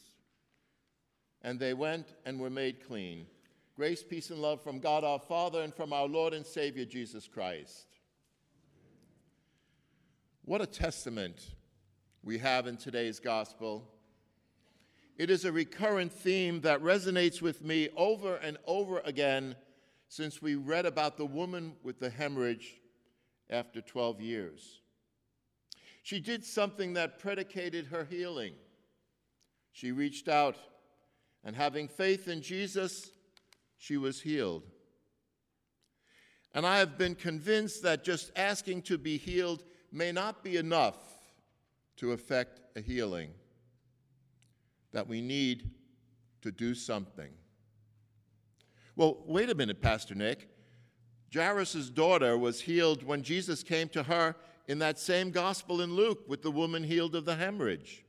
And 1.43 1.59
they 1.59 1.75
went 1.75 2.15
and 2.25 2.39
were 2.39 2.49
made 2.49 2.83
clean. 2.83 3.27
Grace, 3.75 4.03
peace, 4.03 4.29
and 4.29 4.39
love 4.39 4.61
from 4.61 4.77
God 4.77 5.03
our 5.03 5.17
Father 5.17 5.63
and 5.63 5.73
from 5.73 5.93
our 5.93 6.07
Lord 6.07 6.35
and 6.35 6.45
Savior 6.45 6.85
Jesus 6.85 7.27
Christ. 7.27 7.87
What 10.45 10.61
a 10.61 10.67
testament 10.67 11.55
we 12.21 12.37
have 12.37 12.67
in 12.67 12.77
today's 12.77 13.19
gospel. 13.19 13.89
It 15.17 15.31
is 15.31 15.43
a 15.43 15.51
recurrent 15.51 16.11
theme 16.11 16.61
that 16.61 16.83
resonates 16.83 17.41
with 17.41 17.63
me 17.63 17.89
over 17.97 18.35
and 18.35 18.57
over 18.67 18.99
again 19.05 19.55
since 20.07 20.39
we 20.39 20.53
read 20.53 20.85
about 20.85 21.17
the 21.17 21.25
woman 21.25 21.73
with 21.81 21.99
the 21.99 22.11
hemorrhage 22.11 22.79
after 23.49 23.81
12 23.81 24.21
years. 24.21 24.81
She 26.03 26.19
did 26.19 26.45
something 26.45 26.93
that 26.93 27.17
predicated 27.17 27.87
her 27.87 28.05
healing. 28.07 28.53
She 29.71 29.91
reached 29.91 30.27
out, 30.27 30.57
and 31.43 31.55
having 31.55 31.87
faith 31.87 32.27
in 32.27 32.43
Jesus, 32.43 33.09
she 33.83 33.97
was 33.97 34.21
healed. 34.21 34.63
And 36.53 36.65
I 36.65 36.77
have 36.77 36.97
been 36.97 37.15
convinced 37.15 37.83
that 37.83 38.05
just 38.05 38.31
asking 38.37 38.83
to 38.83 38.97
be 38.97 39.17
healed 39.17 39.65
may 39.91 40.13
not 40.13 40.41
be 40.41 40.55
enough 40.55 40.95
to 41.97 42.13
effect 42.13 42.61
a 42.77 42.81
healing, 42.81 43.31
that 44.93 45.05
we 45.05 45.19
need 45.19 45.69
to 46.43 46.49
do 46.49 46.73
something. 46.73 47.29
Well, 48.95 49.17
wait 49.25 49.49
a 49.49 49.55
minute, 49.55 49.81
Pastor 49.81 50.15
Nick. 50.15 50.47
Jairus' 51.33 51.89
daughter 51.89 52.37
was 52.37 52.61
healed 52.61 53.03
when 53.03 53.21
Jesus 53.21 53.63
came 53.63 53.89
to 53.89 54.03
her 54.03 54.37
in 54.69 54.79
that 54.79 54.97
same 54.97 55.29
gospel 55.29 55.81
in 55.81 55.93
Luke 55.93 56.23
with 56.29 56.41
the 56.41 56.51
woman 56.51 56.85
healed 56.85 57.15
of 57.15 57.25
the 57.25 57.35
hemorrhage. 57.35 58.05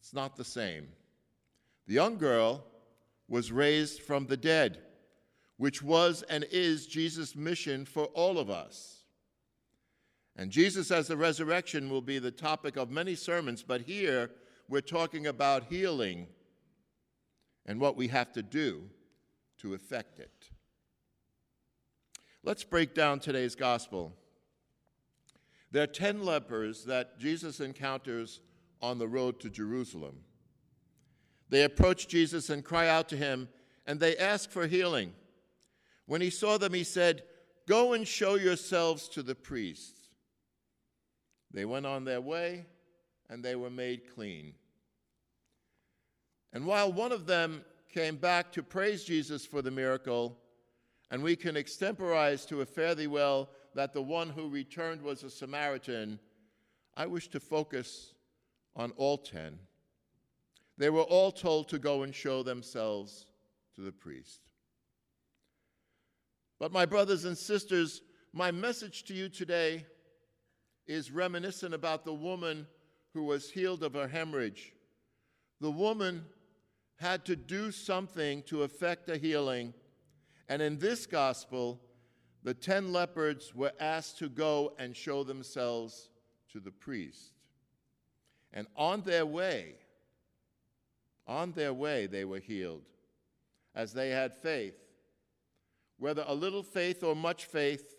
It's 0.00 0.12
not 0.12 0.34
the 0.34 0.44
same. 0.44 0.88
The 1.86 1.94
young 1.94 2.18
girl 2.18 2.64
was 3.28 3.52
raised 3.52 4.02
from 4.02 4.26
the 4.26 4.36
dead, 4.36 4.78
which 5.56 5.82
was 5.82 6.22
and 6.22 6.44
is 6.50 6.86
Jesus' 6.86 7.34
mission 7.34 7.84
for 7.84 8.04
all 8.06 8.38
of 8.38 8.50
us. 8.50 9.04
And 10.36 10.50
Jesus 10.50 10.90
as 10.90 11.06
the 11.06 11.16
resurrection 11.16 11.88
will 11.88 12.02
be 12.02 12.18
the 12.18 12.30
topic 12.30 12.76
of 12.76 12.90
many 12.90 13.14
sermons, 13.14 13.62
but 13.62 13.82
here 13.82 14.30
we're 14.68 14.80
talking 14.80 15.26
about 15.26 15.64
healing 15.64 16.26
and 17.66 17.80
what 17.80 17.96
we 17.96 18.08
have 18.08 18.32
to 18.32 18.42
do 18.42 18.90
to 19.58 19.74
effect 19.74 20.18
it. 20.18 20.50
Let's 22.42 22.64
break 22.64 22.94
down 22.94 23.20
today's 23.20 23.54
gospel. 23.54 24.12
There 25.70 25.82
are 25.82 25.88
10 25.88 26.24
lepers 26.24 26.84
that 26.84 27.18
Jesus 27.18 27.60
encounters 27.60 28.40
on 28.82 28.98
the 28.98 29.08
road 29.08 29.40
to 29.40 29.50
Jerusalem. 29.50 30.16
They 31.48 31.64
approach 31.64 32.08
Jesus 32.08 32.50
and 32.50 32.64
cry 32.64 32.88
out 32.88 33.08
to 33.10 33.16
him, 33.16 33.48
and 33.86 34.00
they 34.00 34.16
ask 34.16 34.50
for 34.50 34.66
healing. 34.66 35.12
When 36.06 36.20
he 36.20 36.30
saw 36.30 36.58
them, 36.58 36.74
he 36.74 36.84
said, 36.84 37.22
Go 37.66 37.94
and 37.94 38.06
show 38.06 38.34
yourselves 38.34 39.08
to 39.10 39.22
the 39.22 39.34
priests. 39.34 40.04
They 41.50 41.64
went 41.64 41.86
on 41.86 42.04
their 42.04 42.20
way 42.20 42.66
and 43.30 43.42
they 43.42 43.54
were 43.54 43.70
made 43.70 44.12
clean. 44.12 44.54
And 46.52 46.66
while 46.66 46.92
one 46.92 47.12
of 47.12 47.26
them 47.26 47.64
came 47.92 48.16
back 48.16 48.52
to 48.52 48.62
praise 48.62 49.04
Jesus 49.04 49.46
for 49.46 49.62
the 49.62 49.70
miracle, 49.70 50.36
and 51.10 51.22
we 51.22 51.36
can 51.36 51.56
extemporize 51.56 52.44
to 52.46 52.60
a 52.60 52.66
fare 52.66 52.94
thee 52.94 53.06
well 53.06 53.48
that 53.74 53.92
the 53.92 54.02
one 54.02 54.28
who 54.28 54.48
returned 54.48 55.00
was 55.00 55.22
a 55.22 55.30
Samaritan, 55.30 56.18
I 56.96 57.06
wish 57.06 57.28
to 57.28 57.40
focus 57.40 58.14
on 58.76 58.92
all 58.96 59.18
ten. 59.18 59.58
They 60.76 60.90
were 60.90 61.02
all 61.02 61.30
told 61.30 61.68
to 61.68 61.78
go 61.78 62.02
and 62.02 62.14
show 62.14 62.42
themselves 62.42 63.26
to 63.76 63.80
the 63.80 63.92
priest. 63.92 64.40
But, 66.58 66.72
my 66.72 66.86
brothers 66.86 67.24
and 67.24 67.36
sisters, 67.36 68.02
my 68.32 68.50
message 68.50 69.04
to 69.04 69.14
you 69.14 69.28
today 69.28 69.86
is 70.86 71.10
reminiscent 71.10 71.74
about 71.74 72.04
the 72.04 72.14
woman 72.14 72.66
who 73.12 73.24
was 73.24 73.50
healed 73.50 73.82
of 73.82 73.94
her 73.94 74.08
hemorrhage. 74.08 74.72
The 75.60 75.70
woman 75.70 76.24
had 76.96 77.24
to 77.26 77.36
do 77.36 77.70
something 77.70 78.42
to 78.44 78.62
effect 78.62 79.08
a 79.08 79.16
healing, 79.16 79.74
and 80.48 80.60
in 80.60 80.78
this 80.78 81.06
gospel, 81.06 81.80
the 82.42 82.54
ten 82.54 82.92
lepers 82.92 83.54
were 83.54 83.72
asked 83.80 84.18
to 84.18 84.28
go 84.28 84.74
and 84.78 84.96
show 84.96 85.24
themselves 85.24 86.10
to 86.52 86.60
the 86.60 86.70
priest. 86.70 87.32
And 88.52 88.66
on 88.76 89.02
their 89.02 89.26
way, 89.26 89.76
on 91.26 91.52
their 91.52 91.72
way, 91.72 92.06
they 92.06 92.24
were 92.24 92.38
healed 92.38 92.82
as 93.74 93.92
they 93.92 94.10
had 94.10 94.34
faith. 94.34 94.76
Whether 95.98 96.24
a 96.26 96.34
little 96.34 96.62
faith 96.62 97.02
or 97.02 97.14
much 97.14 97.46
faith, 97.46 97.94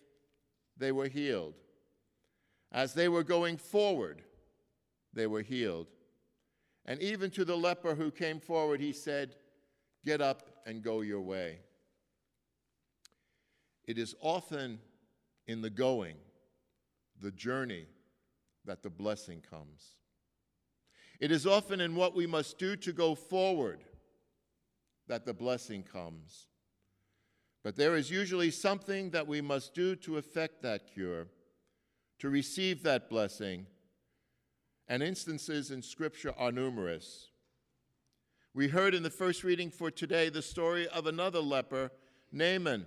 they 0.77 0.91
were 0.91 1.07
healed. 1.07 1.55
As 2.71 2.93
they 2.93 3.07
were 3.07 3.23
going 3.23 3.57
forward, 3.57 4.21
they 5.13 5.27
were 5.27 5.41
healed. 5.41 5.87
And 6.85 7.01
even 7.01 7.31
to 7.31 7.45
the 7.45 7.55
leper 7.55 7.95
who 7.95 8.11
came 8.11 8.39
forward, 8.39 8.79
he 8.79 8.91
said, 8.91 9.35
Get 10.03 10.21
up 10.21 10.43
and 10.65 10.83
go 10.83 11.01
your 11.01 11.21
way. 11.21 11.59
It 13.85 13.97
is 13.97 14.13
often 14.21 14.79
in 15.47 15.61
the 15.61 15.69
going, 15.69 16.17
the 17.21 17.31
journey, 17.31 17.87
that 18.65 18.83
the 18.83 18.89
blessing 18.89 19.41
comes. 19.47 19.95
It 21.25 21.31
is 21.31 21.47
often 21.47 21.81
in 21.81 21.95
what 21.95 22.13
we 22.15 22.27
must 22.27 22.59
do 22.59 22.75
to 22.75 22.93
go 22.93 23.15
forward 23.15 23.83
that 25.07 25.25
the 25.25 25.33
blessing 25.33 25.81
comes. 25.81 26.49
But 27.63 27.75
there 27.75 27.95
is 27.95 28.11
usually 28.11 28.51
something 28.51 29.09
that 29.09 29.25
we 29.25 29.41
must 29.41 29.73
do 29.73 29.95
to 29.95 30.17
effect 30.17 30.61
that 30.61 30.93
cure 30.93 31.25
to 32.19 32.29
receive 32.29 32.83
that 32.83 33.09
blessing, 33.09 33.65
and 34.87 35.01
instances 35.01 35.71
in 35.71 35.81
Scripture 35.81 36.31
are 36.37 36.51
numerous. 36.51 37.31
We 38.53 38.67
heard 38.67 38.93
in 38.93 39.01
the 39.01 39.09
first 39.09 39.43
reading 39.43 39.71
for 39.71 39.89
today 39.89 40.29
the 40.29 40.43
story 40.43 40.87
of 40.89 41.07
another 41.07 41.39
leper, 41.39 41.89
Naaman. 42.31 42.85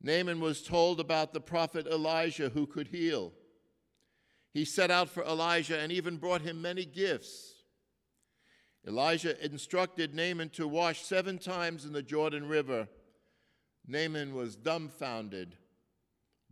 Naaman 0.00 0.40
was 0.40 0.62
told 0.62 0.98
about 0.98 1.34
the 1.34 1.42
prophet 1.42 1.86
Elijah 1.86 2.48
who 2.48 2.66
could 2.66 2.88
heal. 2.88 3.34
He 4.52 4.64
set 4.64 4.90
out 4.90 5.08
for 5.08 5.22
Elijah 5.24 5.78
and 5.78 5.92
even 5.92 6.16
brought 6.16 6.42
him 6.42 6.62
many 6.62 6.84
gifts. 6.84 7.54
Elijah 8.86 9.44
instructed 9.44 10.14
Naaman 10.14 10.48
to 10.50 10.66
wash 10.66 11.02
seven 11.02 11.38
times 11.38 11.84
in 11.84 11.92
the 11.92 12.02
Jordan 12.02 12.48
River. 12.48 12.88
Naaman 13.86 14.34
was 14.34 14.56
dumbfounded 14.56 15.56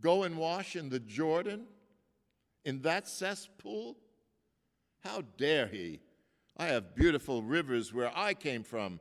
go 0.00 0.22
and 0.22 0.36
wash 0.36 0.76
in 0.76 0.88
the 0.88 1.00
Jordan, 1.00 1.66
in 2.64 2.82
that 2.82 3.08
cesspool? 3.08 3.96
How 5.02 5.22
dare 5.36 5.66
he? 5.66 6.00
I 6.56 6.66
have 6.66 6.94
beautiful 6.94 7.42
rivers 7.42 7.92
where 7.92 8.16
I 8.16 8.34
came 8.34 8.62
from. 8.62 9.00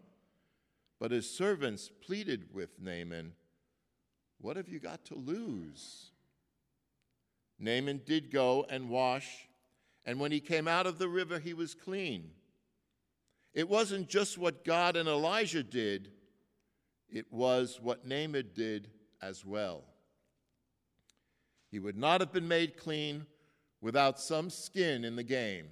But 0.99 1.11
his 1.11 1.29
servants 1.29 1.89
pleaded 2.05 2.53
with 2.53 2.79
Naaman, 2.79 3.33
What 4.39 4.57
have 4.57 4.69
you 4.69 4.79
got 4.79 5.05
to 5.05 5.15
lose? 5.15 6.11
Naaman 7.59 8.01
did 8.05 8.31
go 8.31 8.65
and 8.69 8.89
wash, 8.89 9.47
and 10.05 10.19
when 10.19 10.31
he 10.31 10.39
came 10.39 10.67
out 10.67 10.87
of 10.87 10.97
the 10.97 11.07
river, 11.07 11.39
he 11.39 11.53
was 11.53 11.73
clean. 11.73 12.31
It 13.53 13.69
wasn't 13.69 14.09
just 14.09 14.37
what 14.37 14.65
God 14.65 14.97
and 14.97 15.07
Elijah 15.07 15.63
did, 15.63 16.11
it 17.09 17.31
was 17.31 17.79
what 17.81 18.05
Naaman 18.05 18.49
did 18.53 18.89
as 19.21 19.45
well. 19.45 19.83
He 21.71 21.79
would 21.79 21.97
not 21.97 22.21
have 22.21 22.33
been 22.33 22.47
made 22.47 22.77
clean 22.77 23.25
without 23.81 24.19
some 24.19 24.49
skin 24.49 25.05
in 25.05 25.15
the 25.15 25.23
game. 25.23 25.67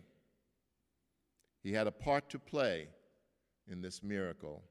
He 1.64 1.74
had 1.74 1.88
a 1.88 1.92
part 1.92 2.30
to 2.30 2.40
play 2.40 2.88
in 3.70 3.82
this 3.82 4.04
miracle. 4.04 4.64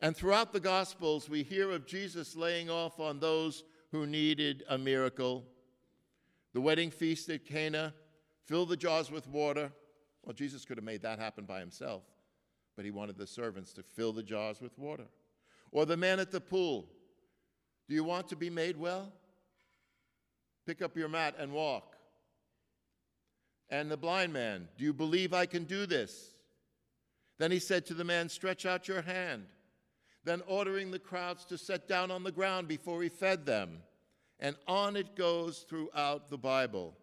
And 0.00 0.16
throughout 0.16 0.52
the 0.52 0.60
Gospels, 0.60 1.28
we 1.28 1.42
hear 1.42 1.70
of 1.70 1.86
Jesus 1.86 2.34
laying 2.34 2.70
off 2.70 2.98
on 2.98 3.20
those 3.20 3.64
who 3.90 4.06
needed 4.06 4.64
a 4.68 4.78
miracle. 4.78 5.44
The 6.52 6.60
wedding 6.60 6.90
feast 6.90 7.28
at 7.28 7.44
Cana, 7.44 7.94
fill 8.46 8.66
the 8.66 8.76
jars 8.76 9.10
with 9.10 9.28
water. 9.28 9.72
Well, 10.24 10.34
Jesus 10.34 10.64
could 10.64 10.76
have 10.76 10.84
made 10.84 11.02
that 11.02 11.18
happen 11.18 11.44
by 11.44 11.60
himself, 11.60 12.02
but 12.76 12.84
he 12.84 12.90
wanted 12.90 13.16
the 13.16 13.26
servants 13.26 13.72
to 13.74 13.82
fill 13.82 14.12
the 14.12 14.22
jars 14.22 14.60
with 14.60 14.78
water. 14.78 15.06
Or 15.72 15.86
the 15.86 15.96
man 15.96 16.18
at 16.20 16.30
the 16.30 16.40
pool. 16.40 16.88
Do 17.88 17.94
you 17.94 18.04
want 18.04 18.28
to 18.28 18.36
be 18.36 18.50
made 18.50 18.76
well? 18.76 19.12
Pick 20.66 20.82
up 20.82 20.96
your 20.96 21.08
mat 21.08 21.34
and 21.38 21.52
walk. 21.52 21.96
And 23.70 23.90
the 23.90 23.96
blind 23.96 24.32
man, 24.32 24.68
Do 24.76 24.84
you 24.84 24.92
believe 24.92 25.32
I 25.32 25.46
can 25.46 25.64
do 25.64 25.86
this? 25.86 26.34
Then 27.38 27.50
he 27.50 27.58
said 27.58 27.86
to 27.86 27.94
the 27.94 28.04
man, 28.04 28.28
Stretch 28.28 28.66
out 28.66 28.88
your 28.88 29.02
hand. 29.02 29.46
Then 30.24 30.42
ordering 30.46 30.90
the 30.90 30.98
crowds 30.98 31.44
to 31.46 31.58
set 31.58 31.88
down 31.88 32.10
on 32.10 32.24
the 32.24 32.32
ground 32.32 32.68
before 32.68 33.02
he 33.02 33.08
fed 33.08 33.46
them. 33.46 33.78
And 34.38 34.56
on 34.66 34.96
it 34.96 35.16
goes 35.16 35.64
throughout 35.68 36.28
the 36.28 36.38
Bible. 36.38 36.96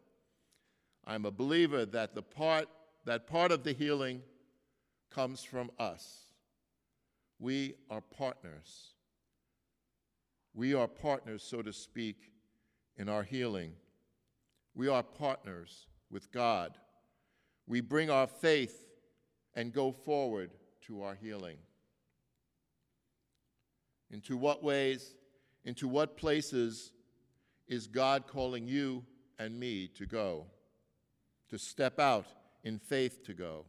I'm 1.05 1.25
a 1.25 1.31
believer 1.31 1.85
that 1.85 2.15
the 2.15 2.21
part 2.21 2.67
that 3.05 3.25
part 3.25 3.53
of 3.53 3.63
the 3.63 3.71
healing 3.71 4.21
comes 5.09 5.41
from 5.41 5.71
us. 5.79 6.25
We 7.39 7.75
are 7.89 8.01
partners. 8.01 8.93
We 10.53 10.73
are 10.73 10.87
partners, 10.87 11.41
so 11.41 11.61
to 11.61 11.71
speak, 11.71 12.31
in 12.97 13.07
our 13.07 13.23
healing. 13.23 13.71
We 14.75 14.89
are 14.89 15.03
partners 15.03 15.87
with 16.11 16.31
God. 16.31 16.77
We 17.65 17.79
bring 17.79 18.09
our 18.09 18.27
faith 18.27 18.85
and 19.55 19.71
go 19.71 19.91
forward 19.91 20.51
to 20.87 21.03
our 21.03 21.15
healing. 21.15 21.57
Into 24.09 24.37
what 24.37 24.63
ways, 24.63 25.15
into 25.65 25.87
what 25.87 26.17
places 26.17 26.91
is 27.67 27.87
God 27.87 28.25
calling 28.27 28.67
you 28.67 29.03
and 29.37 29.59
me 29.59 29.87
to 29.95 30.05
go, 30.05 30.45
to 31.49 31.57
step 31.57 31.99
out 31.99 32.25
in 32.63 32.79
faith 32.79 33.23
to 33.25 33.33
go? 33.33 33.65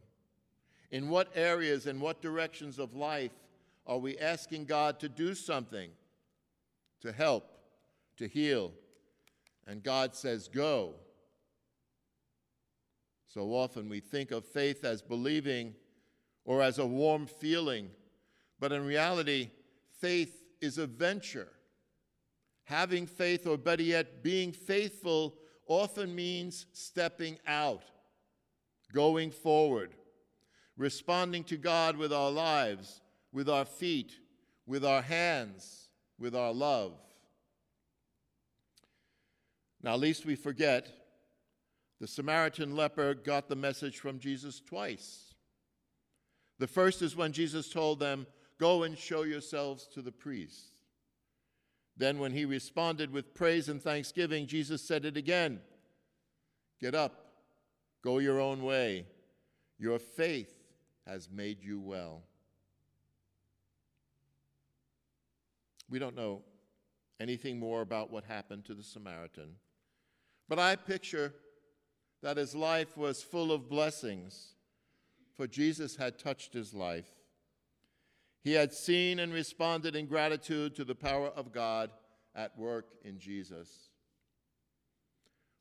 In 0.91 1.09
what 1.09 1.29
areas 1.35 1.85
and 1.85 2.01
what 2.01 2.21
directions 2.21 2.79
of 2.79 2.95
life 2.95 3.33
are 3.85 3.97
we 3.97 4.17
asking 4.17 4.65
God 4.65 4.99
to 4.99 5.09
do 5.09 5.35
something, 5.35 5.91
to 7.01 7.11
help, 7.11 7.51
to 8.17 8.27
heal? 8.27 8.71
And 9.67 9.83
God 9.83 10.15
says, 10.15 10.47
Go. 10.47 10.95
So 13.27 13.53
often 13.53 13.89
we 13.89 13.99
think 13.99 14.31
of 14.31 14.43
faith 14.43 14.83
as 14.83 15.03
believing 15.03 15.75
or 16.45 16.63
as 16.63 16.79
a 16.79 16.85
warm 16.85 17.27
feeling, 17.27 17.91
but 18.59 18.71
in 18.71 18.83
reality, 18.83 19.51
faith 19.99 20.43
is 20.61 20.77
a 20.77 20.87
venture. 20.87 21.49
Having 22.65 23.07
faith, 23.07 23.47
or 23.47 23.57
better 23.57 23.83
yet, 23.83 24.23
being 24.23 24.51
faithful, 24.51 25.35
often 25.67 26.13
means 26.13 26.65
stepping 26.73 27.37
out 27.47 27.83
going 28.93 29.31
forward, 29.31 29.95
responding 30.77 31.43
to 31.45 31.57
God 31.57 31.97
with 31.97 32.11
our 32.13 32.31
lives, 32.31 33.01
with 33.31 33.49
our 33.49 33.65
feet, 33.65 34.13
with 34.65 34.83
our 34.85 35.01
hands, 35.01 35.89
with 36.19 36.35
our 36.35 36.53
love. 36.53 36.93
Now, 39.81 39.95
least 39.95 40.25
we 40.25 40.35
forget, 40.35 40.91
the 41.99 42.07
Samaritan 42.07 42.75
leper 42.75 43.13
got 43.13 43.47
the 43.47 43.55
message 43.55 43.99
from 43.99 44.19
Jesus 44.19 44.59
twice. 44.59 45.33
The 46.59 46.67
first 46.67 47.01
is 47.01 47.15
when 47.15 47.31
Jesus 47.31 47.69
told 47.69 47.99
them, 47.99 48.27
Go 48.59 48.83
and 48.83 48.97
show 48.97 49.23
yourselves 49.23 49.87
to 49.93 50.01
the 50.01 50.11
priest. 50.11 50.73
Then, 51.97 52.19
when 52.19 52.33
he 52.33 52.45
responded 52.45 53.11
with 53.11 53.33
praise 53.33 53.69
and 53.69 53.81
thanksgiving, 53.81 54.47
Jesus 54.47 54.81
said 54.81 55.05
it 55.05 55.17
again 55.17 55.61
Get 56.79 56.95
up, 56.95 57.25
Go 58.03 58.19
your 58.19 58.39
own 58.39 58.63
way. 58.63 59.05
Your 59.77 59.99
faith 59.99 60.53
has 61.07 61.29
made 61.31 61.63
you 61.63 61.79
well. 61.79 62.23
We 65.89 65.99
don't 65.99 66.15
know 66.15 66.43
anything 67.19 67.59
more 67.59 67.81
about 67.81 68.11
what 68.11 68.23
happened 68.23 68.65
to 68.65 68.73
the 68.73 68.83
Samaritan, 68.83 69.55
but 70.47 70.59
I 70.59 70.75
picture 70.75 71.33
that 72.21 72.37
his 72.37 72.53
life 72.53 72.97
was 72.97 73.23
full 73.23 73.51
of 73.51 73.69
blessings, 73.69 74.53
for 75.35 75.47
Jesus 75.47 75.95
had 75.95 76.19
touched 76.19 76.53
his 76.53 76.73
life. 76.73 77.09
He 78.41 78.53
had 78.53 78.73
seen 78.73 79.19
and 79.19 79.33
responded 79.33 79.95
in 79.95 80.05
gratitude 80.05 80.75
to 80.75 80.85
the 80.85 80.95
power 80.95 81.27
of 81.27 81.51
God 81.51 81.91
at 82.35 82.57
work 82.57 82.85
in 83.03 83.19
Jesus. 83.19 83.89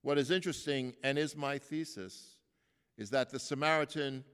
What 0.03 0.18
is 0.18 0.31
interesting, 0.31 0.95
and 1.03 1.18
is 1.18 1.37
my 1.37 1.59
thesis, 1.59 2.37
is 2.97 3.11
that 3.11 3.31
the 3.31 3.39
Samaritan 3.41 4.24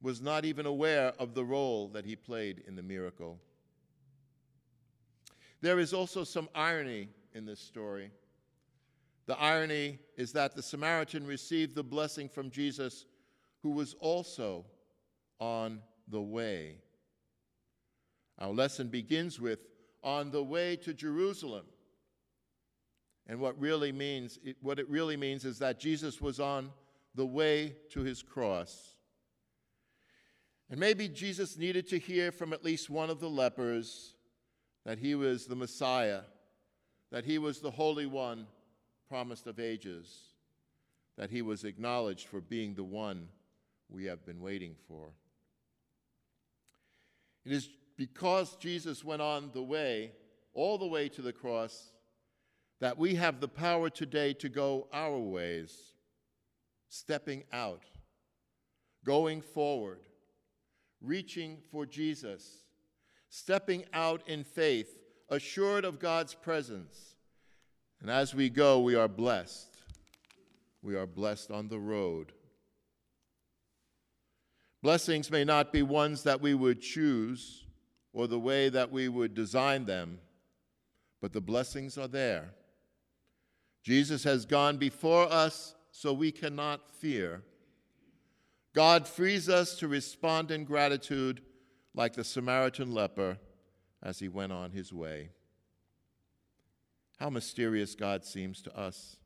was 0.00 0.20
not 0.20 0.44
even 0.44 0.66
aware 0.66 1.12
of 1.18 1.34
the 1.34 1.44
role 1.44 1.88
that 1.88 2.04
he 2.04 2.16
played 2.16 2.62
in 2.66 2.76
the 2.76 2.82
miracle. 2.82 3.38
There 5.60 5.78
is 5.78 5.92
also 5.92 6.24
some 6.24 6.48
irony 6.54 7.08
in 7.34 7.46
this 7.46 7.60
story. 7.60 8.10
The 9.26 9.38
irony 9.38 9.98
is 10.16 10.32
that 10.32 10.54
the 10.54 10.62
Samaritan 10.62 11.26
received 11.26 11.74
the 11.74 11.84
blessing 11.84 12.28
from 12.28 12.50
Jesus, 12.50 13.06
who 13.62 13.70
was 13.70 13.94
also 14.00 14.64
on 15.38 15.80
the 16.08 16.20
way. 16.20 16.78
Our 18.38 18.50
lesson 18.50 18.88
begins 18.88 19.40
with 19.40 19.60
on 20.02 20.30
the 20.30 20.42
way 20.42 20.76
to 20.76 20.92
Jerusalem. 20.92 21.66
And 23.26 23.38
what 23.38 23.58
really 23.58 23.92
means, 23.92 24.38
what 24.60 24.78
it 24.78 24.88
really 24.88 25.16
means 25.16 25.44
is 25.44 25.58
that 25.60 25.78
Jesus 25.78 26.20
was 26.20 26.40
on 26.40 26.70
the 27.14 27.26
way 27.26 27.76
to 27.90 28.00
his 28.00 28.22
cross. 28.22 28.96
And 30.70 30.80
maybe 30.80 31.06
Jesus 31.08 31.58
needed 31.58 31.86
to 31.88 31.98
hear 31.98 32.32
from 32.32 32.52
at 32.52 32.64
least 32.64 32.90
one 32.90 33.10
of 33.10 33.20
the 33.20 33.28
lepers 33.28 34.14
that 34.84 34.98
he 34.98 35.14
was 35.14 35.46
the 35.46 35.54
Messiah, 35.54 36.22
that 37.10 37.24
he 37.24 37.38
was 37.38 37.60
the 37.60 37.70
Holy 37.70 38.06
One 38.06 38.46
promised 39.08 39.46
of 39.46 39.60
ages, 39.60 40.34
that 41.16 41.30
he 41.30 41.42
was 41.42 41.64
acknowledged 41.64 42.26
for 42.26 42.40
being 42.40 42.74
the 42.74 42.82
one 42.82 43.28
we 43.88 44.06
have 44.06 44.24
been 44.24 44.40
waiting 44.40 44.74
for. 44.88 45.10
It 47.44 47.52
is 47.52 47.68
because 48.06 48.56
Jesus 48.56 49.04
went 49.04 49.22
on 49.22 49.50
the 49.54 49.62
way, 49.62 50.10
all 50.54 50.76
the 50.76 50.88
way 50.88 51.08
to 51.08 51.22
the 51.22 51.32
cross, 51.32 51.92
that 52.80 52.98
we 52.98 53.14
have 53.14 53.38
the 53.38 53.46
power 53.46 53.88
today 53.88 54.32
to 54.32 54.48
go 54.48 54.88
our 54.92 55.20
ways, 55.20 55.94
stepping 56.88 57.44
out, 57.52 57.84
going 59.04 59.40
forward, 59.40 60.00
reaching 61.00 61.58
for 61.70 61.86
Jesus, 61.86 62.64
stepping 63.28 63.84
out 63.92 64.28
in 64.28 64.42
faith, 64.42 64.98
assured 65.28 65.84
of 65.84 66.00
God's 66.00 66.34
presence. 66.34 67.14
And 68.00 68.10
as 68.10 68.34
we 68.34 68.50
go, 68.50 68.80
we 68.80 68.96
are 68.96 69.06
blessed. 69.06 69.76
We 70.82 70.96
are 70.96 71.06
blessed 71.06 71.52
on 71.52 71.68
the 71.68 71.78
road. 71.78 72.32
Blessings 74.82 75.30
may 75.30 75.44
not 75.44 75.72
be 75.72 75.82
ones 75.82 76.24
that 76.24 76.40
we 76.40 76.52
would 76.54 76.80
choose 76.80 77.61
or 78.12 78.26
the 78.26 78.38
way 78.38 78.68
that 78.68 78.90
we 78.90 79.08
would 79.08 79.34
design 79.34 79.84
them, 79.86 80.18
but 81.20 81.32
the 81.32 81.40
blessings 81.40 81.96
are 81.96 82.08
there. 82.08 82.50
Jesus 83.82 84.24
has 84.24 84.44
gone 84.44 84.76
before 84.76 85.30
us 85.32 85.74
so 85.90 86.12
we 86.12 86.30
cannot 86.30 86.90
fear. 86.90 87.42
God 88.74 89.06
frees 89.06 89.48
us 89.48 89.74
to 89.76 89.88
respond 89.88 90.50
in 90.50 90.64
gratitude 90.64 91.42
like 91.94 92.14
the 92.14 92.24
Samaritan 92.24 92.92
leper 92.92 93.38
as 94.02 94.18
he 94.18 94.28
went 94.28 94.52
on 94.52 94.70
his 94.70 94.92
way. 94.92 95.30
how 97.18 97.30
mysterious 97.30 97.94
God 97.94 98.24
seems 98.24 98.60
to 98.62 98.76
us. 98.76 99.16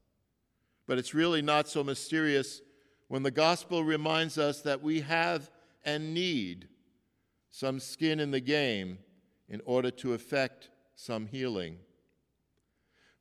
But 0.87 0.99
it's 0.99 1.15
really 1.15 1.41
not 1.41 1.67
so 1.67 1.83
mysterious 1.83 2.61
when 3.09 3.23
the 3.23 3.31
gospel 3.31 3.83
reminds 3.83 4.37
us 4.37 4.61
that 4.63 4.83
we 4.83 5.01
have 5.01 5.51
and 5.83 6.13
need 6.13 6.69
some 7.59 7.81
skin 7.81 8.21
in 8.21 8.33
the 8.33 8.41
game 8.41 8.99
in 9.49 9.63
order 9.65 9.91
to 9.91 10.13
effect 10.13 10.69
some 10.95 11.25
healing. 11.25 11.79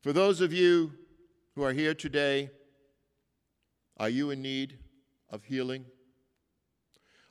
For 0.01 0.11
those 0.11 0.41
of 0.41 0.51
you 0.51 0.91
who 1.55 1.63
are 1.63 1.71
here 1.71 1.93
today, 1.93 2.49
are 3.95 4.09
you 4.09 4.31
in 4.31 4.41
need 4.41 4.77
of 5.29 5.45
healing? 5.45 5.85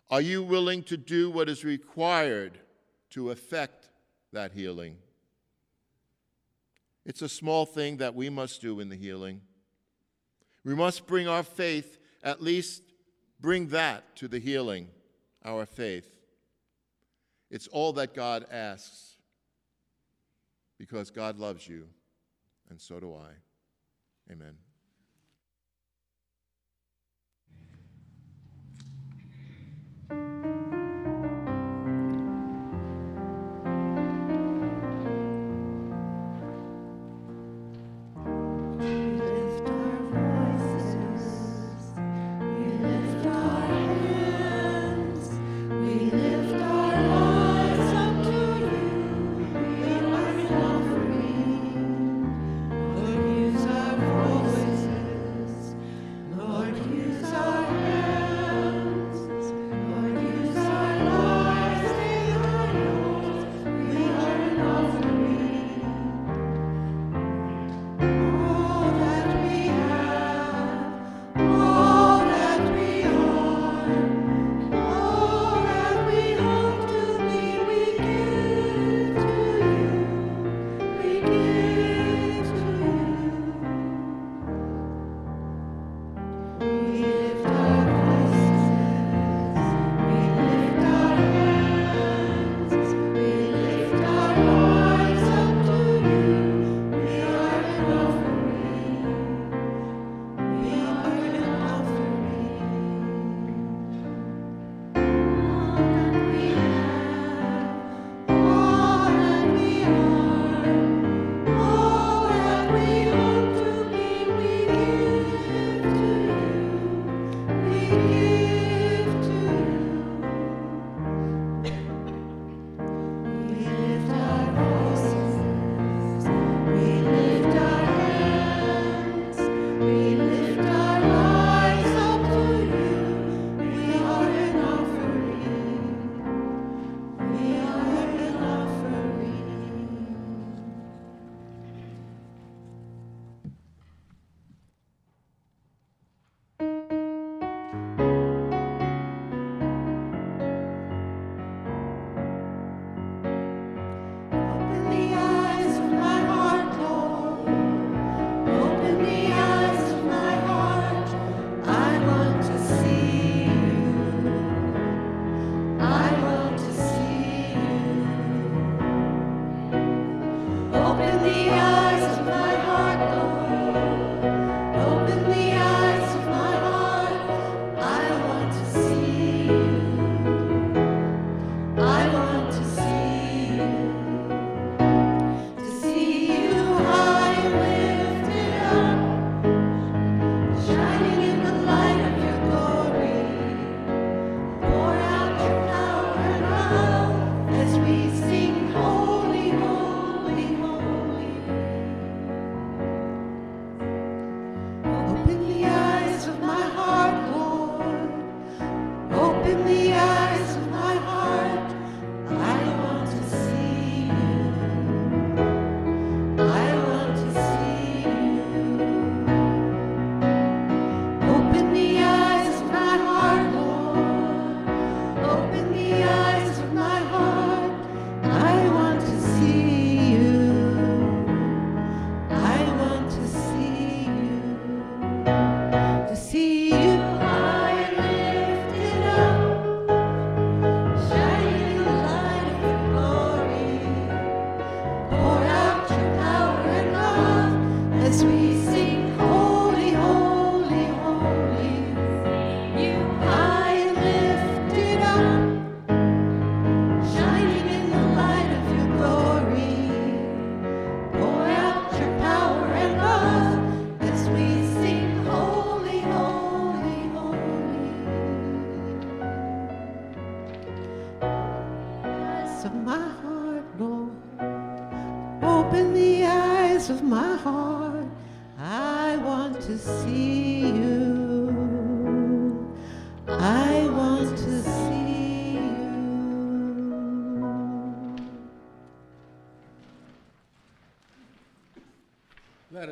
Are 0.09 0.23
you 0.23 0.43
willing 0.43 0.83
to 0.85 0.97
do 0.97 1.31
what 1.31 1.51
is 1.51 1.63
required 1.63 2.59
to 3.11 3.31
effect 3.31 3.91
that 4.33 4.53
healing? 4.53 4.97
It's 7.05 7.21
a 7.21 7.29
small 7.29 7.67
thing 7.67 7.99
that 7.99 8.15
we 8.15 8.31
must 8.31 8.63
do 8.63 8.81
in 8.81 8.89
the 8.89 8.97
healing. 8.97 9.43
We 10.65 10.75
must 10.75 11.07
bring 11.07 11.29
our 11.29 11.43
faith, 11.43 11.99
at 12.23 12.41
least 12.41 12.83
bring 13.39 13.69
that 13.69 14.17
to 14.17 14.27
the 14.27 14.39
healing, 14.39 14.89
our 15.45 15.67
faith. 15.67 16.14
It's 17.55 17.69
all 17.69 17.93
that 17.93 18.15
God 18.15 18.47
asks 18.51 19.15
because 20.77 21.13
God 21.13 21.39
loves 21.39 21.69
you, 21.69 21.87
and 22.69 22.81
so 22.81 22.99
do 22.99 23.15
I. 23.15 23.31
Amen. 24.33 24.57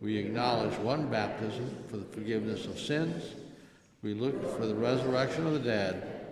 We 0.00 0.16
acknowledge 0.18 0.76
one 0.78 1.08
baptism 1.08 1.74
for 1.88 1.96
the 1.96 2.04
forgiveness 2.04 2.66
of 2.66 2.78
sins. 2.78 3.24
We 4.02 4.14
look 4.14 4.58
for 4.58 4.66
the 4.66 4.74
resurrection 4.74 5.46
of 5.46 5.54
the 5.54 5.58
dead 5.60 6.26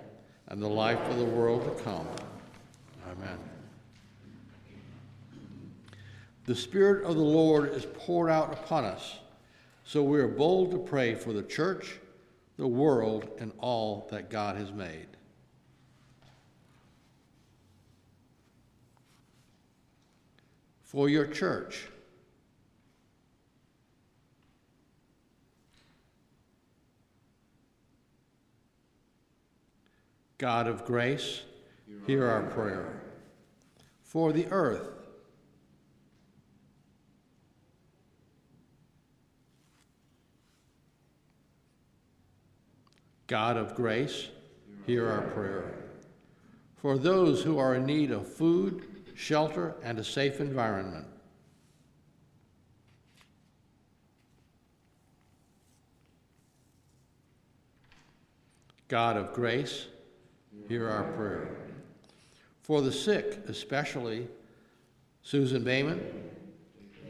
and 0.49 0.63
the 0.63 0.69
life 0.69 1.01
of 1.09 1.17
the 1.17 1.25
world 1.25 1.65
to 1.65 1.83
come. 1.83 2.07
Amen. 3.11 3.39
The 6.45 6.55
Spirit 6.55 7.05
of 7.05 7.15
the 7.15 7.23
Lord 7.23 7.73
is 7.73 7.87
poured 7.87 8.29
out 8.29 8.53
upon 8.53 8.85
us, 8.85 9.21
so 9.85 10.03
we 10.03 10.19
are 10.19 10.29
bold 10.29 10.73
to 10.73 10.79
pray 10.79 11.15
for 11.15 11.33
the 11.33 11.43
church, 11.43 11.99
the 12.57 12.67
world, 12.67 13.29
and 13.39 13.53
all 13.59 14.09
that 14.11 14.29
God 14.29 14.57
has 14.57 14.73
made. 14.73 15.07
For 20.83 21.09
your 21.09 21.27
church, 21.27 21.87
God 30.43 30.67
of 30.67 30.85
grace, 30.85 31.43
hear 32.05 32.27
our 32.27 32.43
prayer. 32.43 33.01
For 34.03 34.33
the 34.33 34.49
earth, 34.51 34.89
God 43.29 43.57
of 43.57 43.77
grace, 43.77 44.31
hear 44.85 45.09
our 45.09 45.23
prayer. 45.31 45.75
For 46.75 46.99
those 46.99 47.45
who 47.45 47.61
are 47.61 47.77
in 47.77 47.87
need 47.87 48.11
of 48.11 48.27
food, 48.27 48.85
shelter, 49.15 49.77
and 49.85 49.97
a 50.01 50.05
safe 50.05 50.41
environment, 50.41 51.07
God 58.89 59.17
of 59.17 59.33
grace, 59.35 59.87
hear 60.73 60.89
our 60.89 61.05
prayer. 61.13 61.49
For 62.63 62.81
the 62.81 62.91
sick, 62.91 63.41
especially 63.47 64.27
Susan 65.21 65.63
Bayman, 65.63 66.01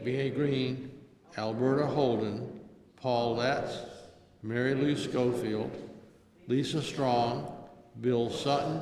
B.A. 0.03 0.31
Green, 0.31 0.91
Alberta 1.37 1.85
Holden, 1.85 2.59
Paul 2.97 3.37
Letts, 3.37 3.77
Mary 4.41 4.75
Lou 4.75 4.97
Schofield, 4.97 5.71
Lisa 6.47 6.81
Strong, 6.81 7.55
Bill 8.01 8.29
Sutton, 8.29 8.81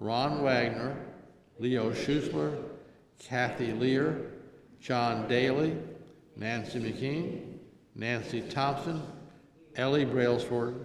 Ron 0.00 0.42
Wagner, 0.42 0.98
Leo 1.58 1.90
Schusler, 1.92 2.54
Kathy 3.18 3.72
Lear, 3.72 4.32
John 4.82 5.28
Daly, 5.28 5.74
Nancy 6.36 6.78
McKean, 6.78 7.54
Nancy 7.94 8.42
Thompson, 8.42 9.02
Ellie 9.76 10.04
Brailsford, 10.04 10.84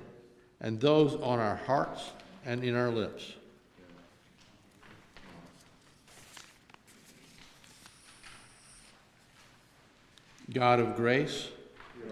and 0.61 0.79
those 0.79 1.15
on 1.15 1.39
our 1.39 1.57
hearts 1.57 2.11
and 2.45 2.63
in 2.63 2.75
our 2.75 2.89
lips. 2.91 3.33
God 10.53 10.79
of 10.79 10.95
grace, 10.95 11.49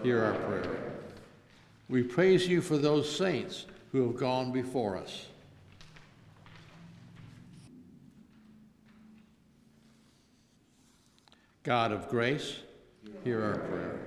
hear 0.02 0.22
our 0.22 0.34
prayer. 0.34 0.92
We 1.88 2.02
praise 2.02 2.48
you 2.48 2.60
for 2.60 2.76
those 2.76 3.10
saints 3.14 3.66
who 3.92 4.06
have 4.06 4.16
gone 4.16 4.50
before 4.50 4.96
us. 4.96 5.26
God 11.62 11.92
of 11.92 12.08
grace, 12.08 12.56
hear 13.22 13.42
our 13.42 13.58
prayer. 13.58 14.00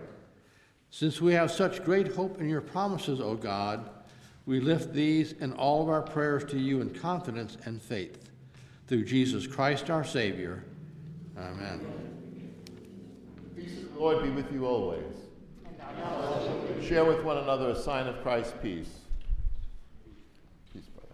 Since 0.91 1.21
we 1.21 1.33
have 1.33 1.49
such 1.49 1.83
great 1.83 2.13
hope 2.13 2.39
in 2.39 2.49
your 2.49 2.61
promises, 2.61 3.19
O 3.19 3.33
God, 3.33 3.89
we 4.47 4.61
lift 4.61 4.93
these 4.93 5.35
and 5.41 5.53
all 5.55 5.83
of 5.83 5.89
our 5.89 6.01
prayers 6.01 6.45
to 6.45 6.57
you 6.57 6.81
in 6.81 6.89
confidence 6.89 7.57
and 7.65 7.81
faith. 7.81 8.31
Through 8.87 9.03
Jesus 9.03 9.45
Christ 9.45 9.89
our 9.89 10.05
Savior. 10.05 10.63
Amen. 11.37 11.85
Peace 13.55 13.83
of 13.83 13.93
the 13.93 13.99
Lord 13.99 14.23
be 14.23 14.29
with 14.29 14.51
you 14.51 14.65
always. 14.65 15.03
Share 16.81 17.03
with 17.03 17.21
one 17.23 17.37
another 17.37 17.71
a 17.71 17.75
sign 17.75 18.07
of 18.07 18.21
Christ's 18.23 18.53
peace. 18.61 18.89
Peace, 20.73 20.85
brother. 20.85 21.13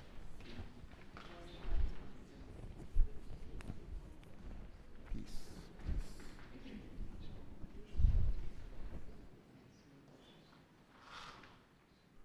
Peace. 5.12 5.24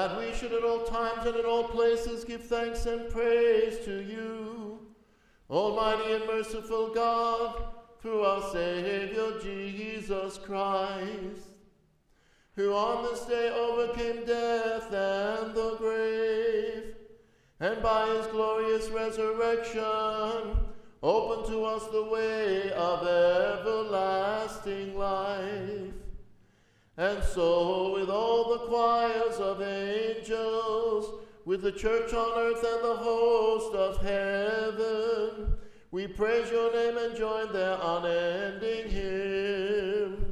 That 0.00 0.18
we 0.18 0.32
should 0.32 0.54
at 0.54 0.64
all 0.64 0.82
times 0.84 1.26
and 1.26 1.36
in 1.36 1.44
all 1.44 1.64
places 1.64 2.24
give 2.24 2.42
thanks 2.44 2.86
and 2.86 3.10
praise 3.10 3.84
to 3.84 4.02
you, 4.02 4.80
Almighty 5.50 6.14
and 6.14 6.26
merciful 6.26 6.88
God, 6.88 7.64
through 8.00 8.22
our 8.22 8.50
Savior 8.50 9.38
Jesus 9.42 10.38
Christ, 10.38 11.50
who 12.56 12.72
on 12.72 13.04
this 13.04 13.26
day 13.26 13.50
overcame 13.50 14.24
death 14.24 14.90
and 14.90 15.54
the 15.54 15.76
grave, 15.76 16.94
and 17.60 17.82
by 17.82 18.06
his 18.08 18.26
glorious 18.28 18.88
resurrection 18.88 20.60
opened 21.02 21.46
to 21.52 21.62
us 21.62 21.86
the 21.88 22.04
way 22.04 22.72
of 22.72 23.06
everlasting 23.06 24.96
life. 24.96 25.99
And 26.96 27.22
so, 27.22 27.94
with 27.94 28.10
all 28.10 28.50
the 28.50 28.66
choirs 28.66 29.36
of 29.36 29.62
angels, 29.62 31.22
with 31.44 31.62
the 31.62 31.72
church 31.72 32.12
on 32.12 32.38
earth 32.38 32.64
and 32.64 32.84
the 32.84 32.96
host 32.96 33.74
of 33.74 33.96
heaven, 34.02 35.56
we 35.90 36.06
praise 36.06 36.50
your 36.50 36.72
name 36.72 36.98
and 36.98 37.16
join 37.16 37.52
their 37.52 37.78
unending 37.80 38.90
hymn. 38.90 40.29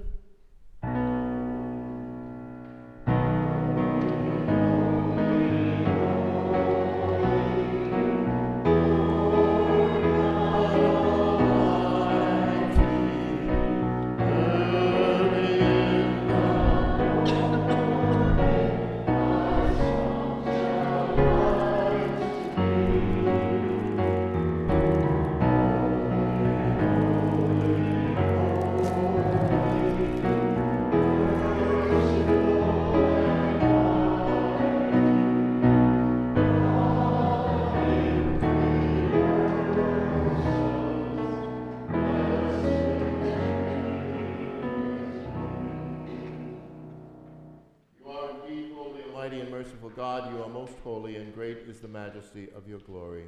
Most 50.59 50.79
holy, 50.83 51.15
and 51.15 51.33
great 51.33 51.59
is 51.69 51.79
the 51.79 51.87
majesty 51.87 52.49
of 52.57 52.67
your 52.67 52.81
glory. 52.81 53.27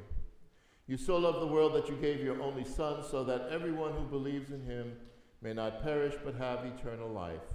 You 0.87 0.97
so 0.97 1.15
loved 1.15 1.39
the 1.39 1.53
world 1.53 1.73
that 1.75 1.87
you 1.87 1.95
gave 1.95 2.19
your 2.19 2.41
only 2.41 2.65
Son, 2.65 3.05
so 3.09 3.23
that 3.23 3.47
everyone 3.49 3.93
who 3.93 4.03
believes 4.03 4.51
in 4.51 4.61
him 4.65 4.91
may 5.41 5.53
not 5.53 5.81
perish 5.81 6.15
but 6.25 6.35
have 6.35 6.65
eternal 6.65 7.07
life. 7.07 7.47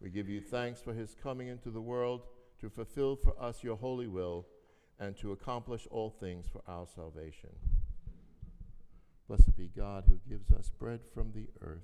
We 0.00 0.10
give 0.10 0.28
you 0.28 0.40
thanks 0.40 0.80
for 0.80 0.94
his 0.94 1.16
coming 1.20 1.48
into 1.48 1.70
the 1.70 1.80
world 1.80 2.20
to 2.60 2.70
fulfill 2.70 3.16
for 3.16 3.34
us 3.42 3.64
your 3.64 3.76
holy 3.76 4.06
will 4.06 4.46
and 5.00 5.16
to 5.16 5.32
accomplish 5.32 5.88
all 5.90 6.10
things 6.10 6.46
for 6.46 6.62
our 6.68 6.86
salvation. 6.86 7.50
Blessed 9.26 9.56
be 9.56 9.70
God 9.76 10.04
who 10.06 10.20
gives 10.28 10.52
us 10.52 10.70
bread 10.78 11.00
from 11.12 11.32
the 11.32 11.48
earth. 11.60 11.82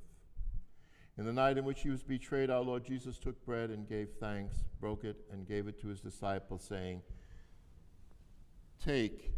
In 1.19 1.25
the 1.25 1.33
night 1.33 1.57
in 1.57 1.65
which 1.65 1.81
he 1.81 1.89
was 1.89 2.03
betrayed, 2.03 2.51
our 2.51 2.61
Lord 2.61 2.85
Jesus 2.85 3.19
took 3.19 3.45
bread 3.45 3.71
and 3.71 3.89
gave 3.89 4.11
thanks, 4.21 4.65
broke 4.79 5.03
it, 5.03 5.25
and 5.33 5.49
gave 5.49 5.67
it 5.67 5.81
to 5.81 5.89
his 5.89 6.01
disciples, 6.01 6.63
saying, 6.63 7.01
Take 8.85 9.33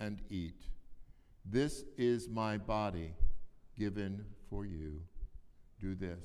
and 0.00 0.20
eat. 0.30 0.62
This 1.44 1.84
is 1.96 2.28
my 2.28 2.58
body 2.58 3.14
given 3.78 4.24
for 4.48 4.64
you. 4.64 5.00
Do 5.80 5.94
this 5.94 6.24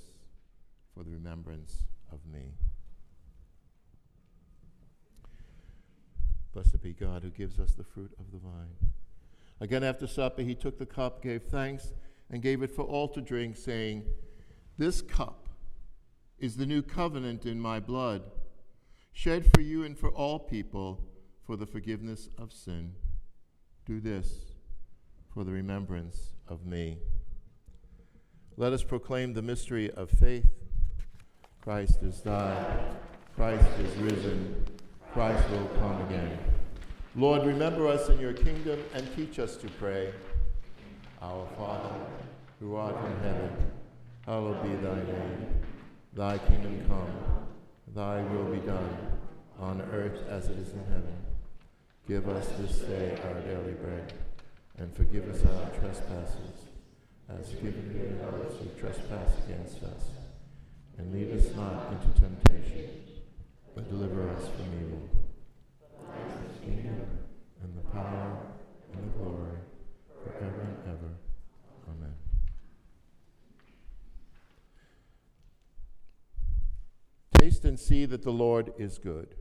for 0.94 1.04
the 1.04 1.12
remembrance 1.12 1.84
of 2.12 2.20
me. 2.32 2.54
Blessed 6.54 6.82
be 6.82 6.94
God 6.94 7.24
who 7.24 7.30
gives 7.30 7.60
us 7.60 7.74
the 7.74 7.84
fruit 7.84 8.12
of 8.20 8.32
the 8.32 8.38
vine. 8.38 8.76
Again, 9.62 9.84
after 9.84 10.08
supper, 10.08 10.42
he 10.42 10.56
took 10.56 10.80
the 10.80 10.86
cup, 10.86 11.22
gave 11.22 11.44
thanks, 11.44 11.94
and 12.32 12.42
gave 12.42 12.64
it 12.64 12.72
for 12.72 12.84
all 12.84 13.08
to 13.10 13.22
drink, 13.22 13.58
saying, 13.58 14.06
This 14.78 15.02
cup 15.02 15.50
is 16.40 16.56
the 16.56 16.66
new 16.66 16.82
covenant 16.82 17.46
in 17.46 17.60
my 17.60 17.80
blood, 17.80 18.24
shed 19.12 19.52
for 19.54 19.62
you 19.62 19.84
and 19.84 19.98
for 19.98 20.10
all 20.10 20.40
people 20.40 21.09
for 21.50 21.58
the 21.58 21.66
forgiveness 21.66 22.30
of 22.38 22.54
sin. 22.54 22.94
Do 23.84 24.00
this 24.00 24.52
for 25.34 25.44
the 25.44 25.52
remembrance 25.52 26.36
of 26.48 26.64
me. 26.64 27.00
Let 28.56 28.72
us 28.72 28.84
proclaim 28.84 29.34
the 29.34 29.42
mystery 29.42 29.90
of 29.90 30.12
faith. 30.12 30.46
Christ 31.60 32.04
is 32.04 32.20
died, 32.20 32.94
Christ 33.36 33.68
is 33.80 33.96
risen, 33.96 34.64
Christ 35.12 35.50
will 35.50 35.66
come 35.80 36.00
again. 36.04 36.38
Lord, 37.16 37.48
remember 37.48 37.88
us 37.88 38.10
in 38.10 38.20
your 38.20 38.34
kingdom 38.34 38.80
and 38.94 39.16
teach 39.16 39.40
us 39.40 39.56
to 39.56 39.68
pray. 39.80 40.14
Our 41.20 41.48
Father, 41.58 41.96
who 42.60 42.76
art 42.76 42.96
in 43.04 43.24
heaven, 43.24 43.72
hallowed 44.24 44.62
be 44.62 44.76
thy 44.86 44.98
name. 44.98 45.48
Thy 46.14 46.38
kingdom 46.38 46.86
come, 46.88 47.48
thy 47.96 48.22
will 48.22 48.54
be 48.54 48.60
done, 48.60 48.98
on 49.60 49.82
earth 49.92 50.28
as 50.30 50.48
it 50.48 50.60
is 50.60 50.74
in 50.74 50.86
heaven. 50.86 51.29
Give 52.10 52.28
us 52.28 52.48
this 52.58 52.80
day 52.80 53.16
our 53.24 53.40
daily 53.42 53.74
bread, 53.74 54.14
and 54.80 54.92
forgive 54.96 55.30
us 55.30 55.46
our 55.46 55.70
trespasses, 55.80 56.66
as 57.30 57.52
forgiven 57.52 57.94
we 57.94 58.00
those 58.18 58.58
who 58.58 58.82
trespass 58.82 59.30
against 59.46 59.84
us. 59.84 60.06
And 60.98 61.14
lead 61.14 61.32
us 61.38 61.56
not 61.56 61.94
into 61.94 62.20
temptation, 62.20 62.90
but 63.76 63.88
deliver 63.90 64.28
us 64.32 64.42
from 64.42 64.66
evil. 64.82 65.08
And 66.66 67.78
the 67.78 67.88
power, 67.92 68.38
and 68.92 69.04
the 69.04 69.18
glory, 69.20 69.60
forever 70.24 70.62
and 70.62 70.78
ever. 70.88 71.14
Amen. 71.90 72.16
Taste 77.38 77.66
and 77.66 77.80
see 77.80 78.06
that 78.08 78.24
the 78.24 78.32
Lord 78.32 78.74
is 78.80 78.98
good. 78.98 79.36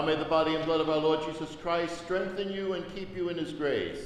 Now 0.00 0.06
may 0.06 0.16
the 0.16 0.24
body 0.24 0.54
and 0.54 0.64
blood 0.64 0.80
of 0.80 0.88
our 0.88 0.96
Lord 0.96 1.20
Jesus 1.26 1.54
Christ 1.56 1.98
strengthen 1.98 2.50
you 2.50 2.72
and 2.72 2.94
keep 2.94 3.14
you 3.14 3.28
in 3.28 3.36
his 3.36 3.52
grace. 3.52 3.98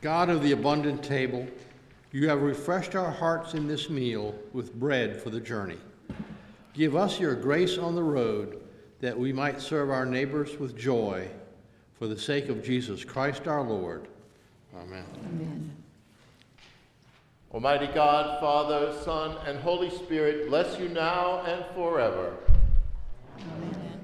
God 0.00 0.30
of 0.30 0.42
the 0.42 0.52
abundant 0.52 1.02
table, 1.02 1.46
you 2.12 2.30
have 2.30 2.40
refreshed 2.40 2.94
our 2.94 3.10
hearts 3.10 3.52
in 3.52 3.68
this 3.68 3.90
meal 3.90 4.34
with 4.54 4.72
bread 4.72 5.20
for 5.20 5.28
the 5.28 5.38
journey. 5.38 5.76
Give 6.72 6.96
us 6.96 7.20
your 7.20 7.34
grace 7.34 7.76
on 7.76 7.94
the 7.94 8.02
road 8.02 8.62
that 9.00 9.18
we 9.18 9.34
might 9.34 9.60
serve 9.60 9.90
our 9.90 10.06
neighbors 10.06 10.58
with 10.58 10.74
joy 10.74 11.28
for 11.98 12.06
the 12.06 12.18
sake 12.18 12.48
of 12.48 12.64
Jesus 12.64 13.04
Christ 13.04 13.46
our 13.46 13.62
Lord. 13.62 14.08
Amen. 14.74 15.04
Amen. 15.26 15.76
Almighty 17.52 17.88
God, 17.88 18.40
Father, 18.40 18.98
Son, 19.04 19.36
and 19.46 19.58
Holy 19.58 19.90
Spirit, 19.90 20.48
bless 20.48 20.78
you 20.78 20.88
now 20.88 21.42
and 21.42 21.62
forever. 21.74 22.34
Amen. 23.42 24.00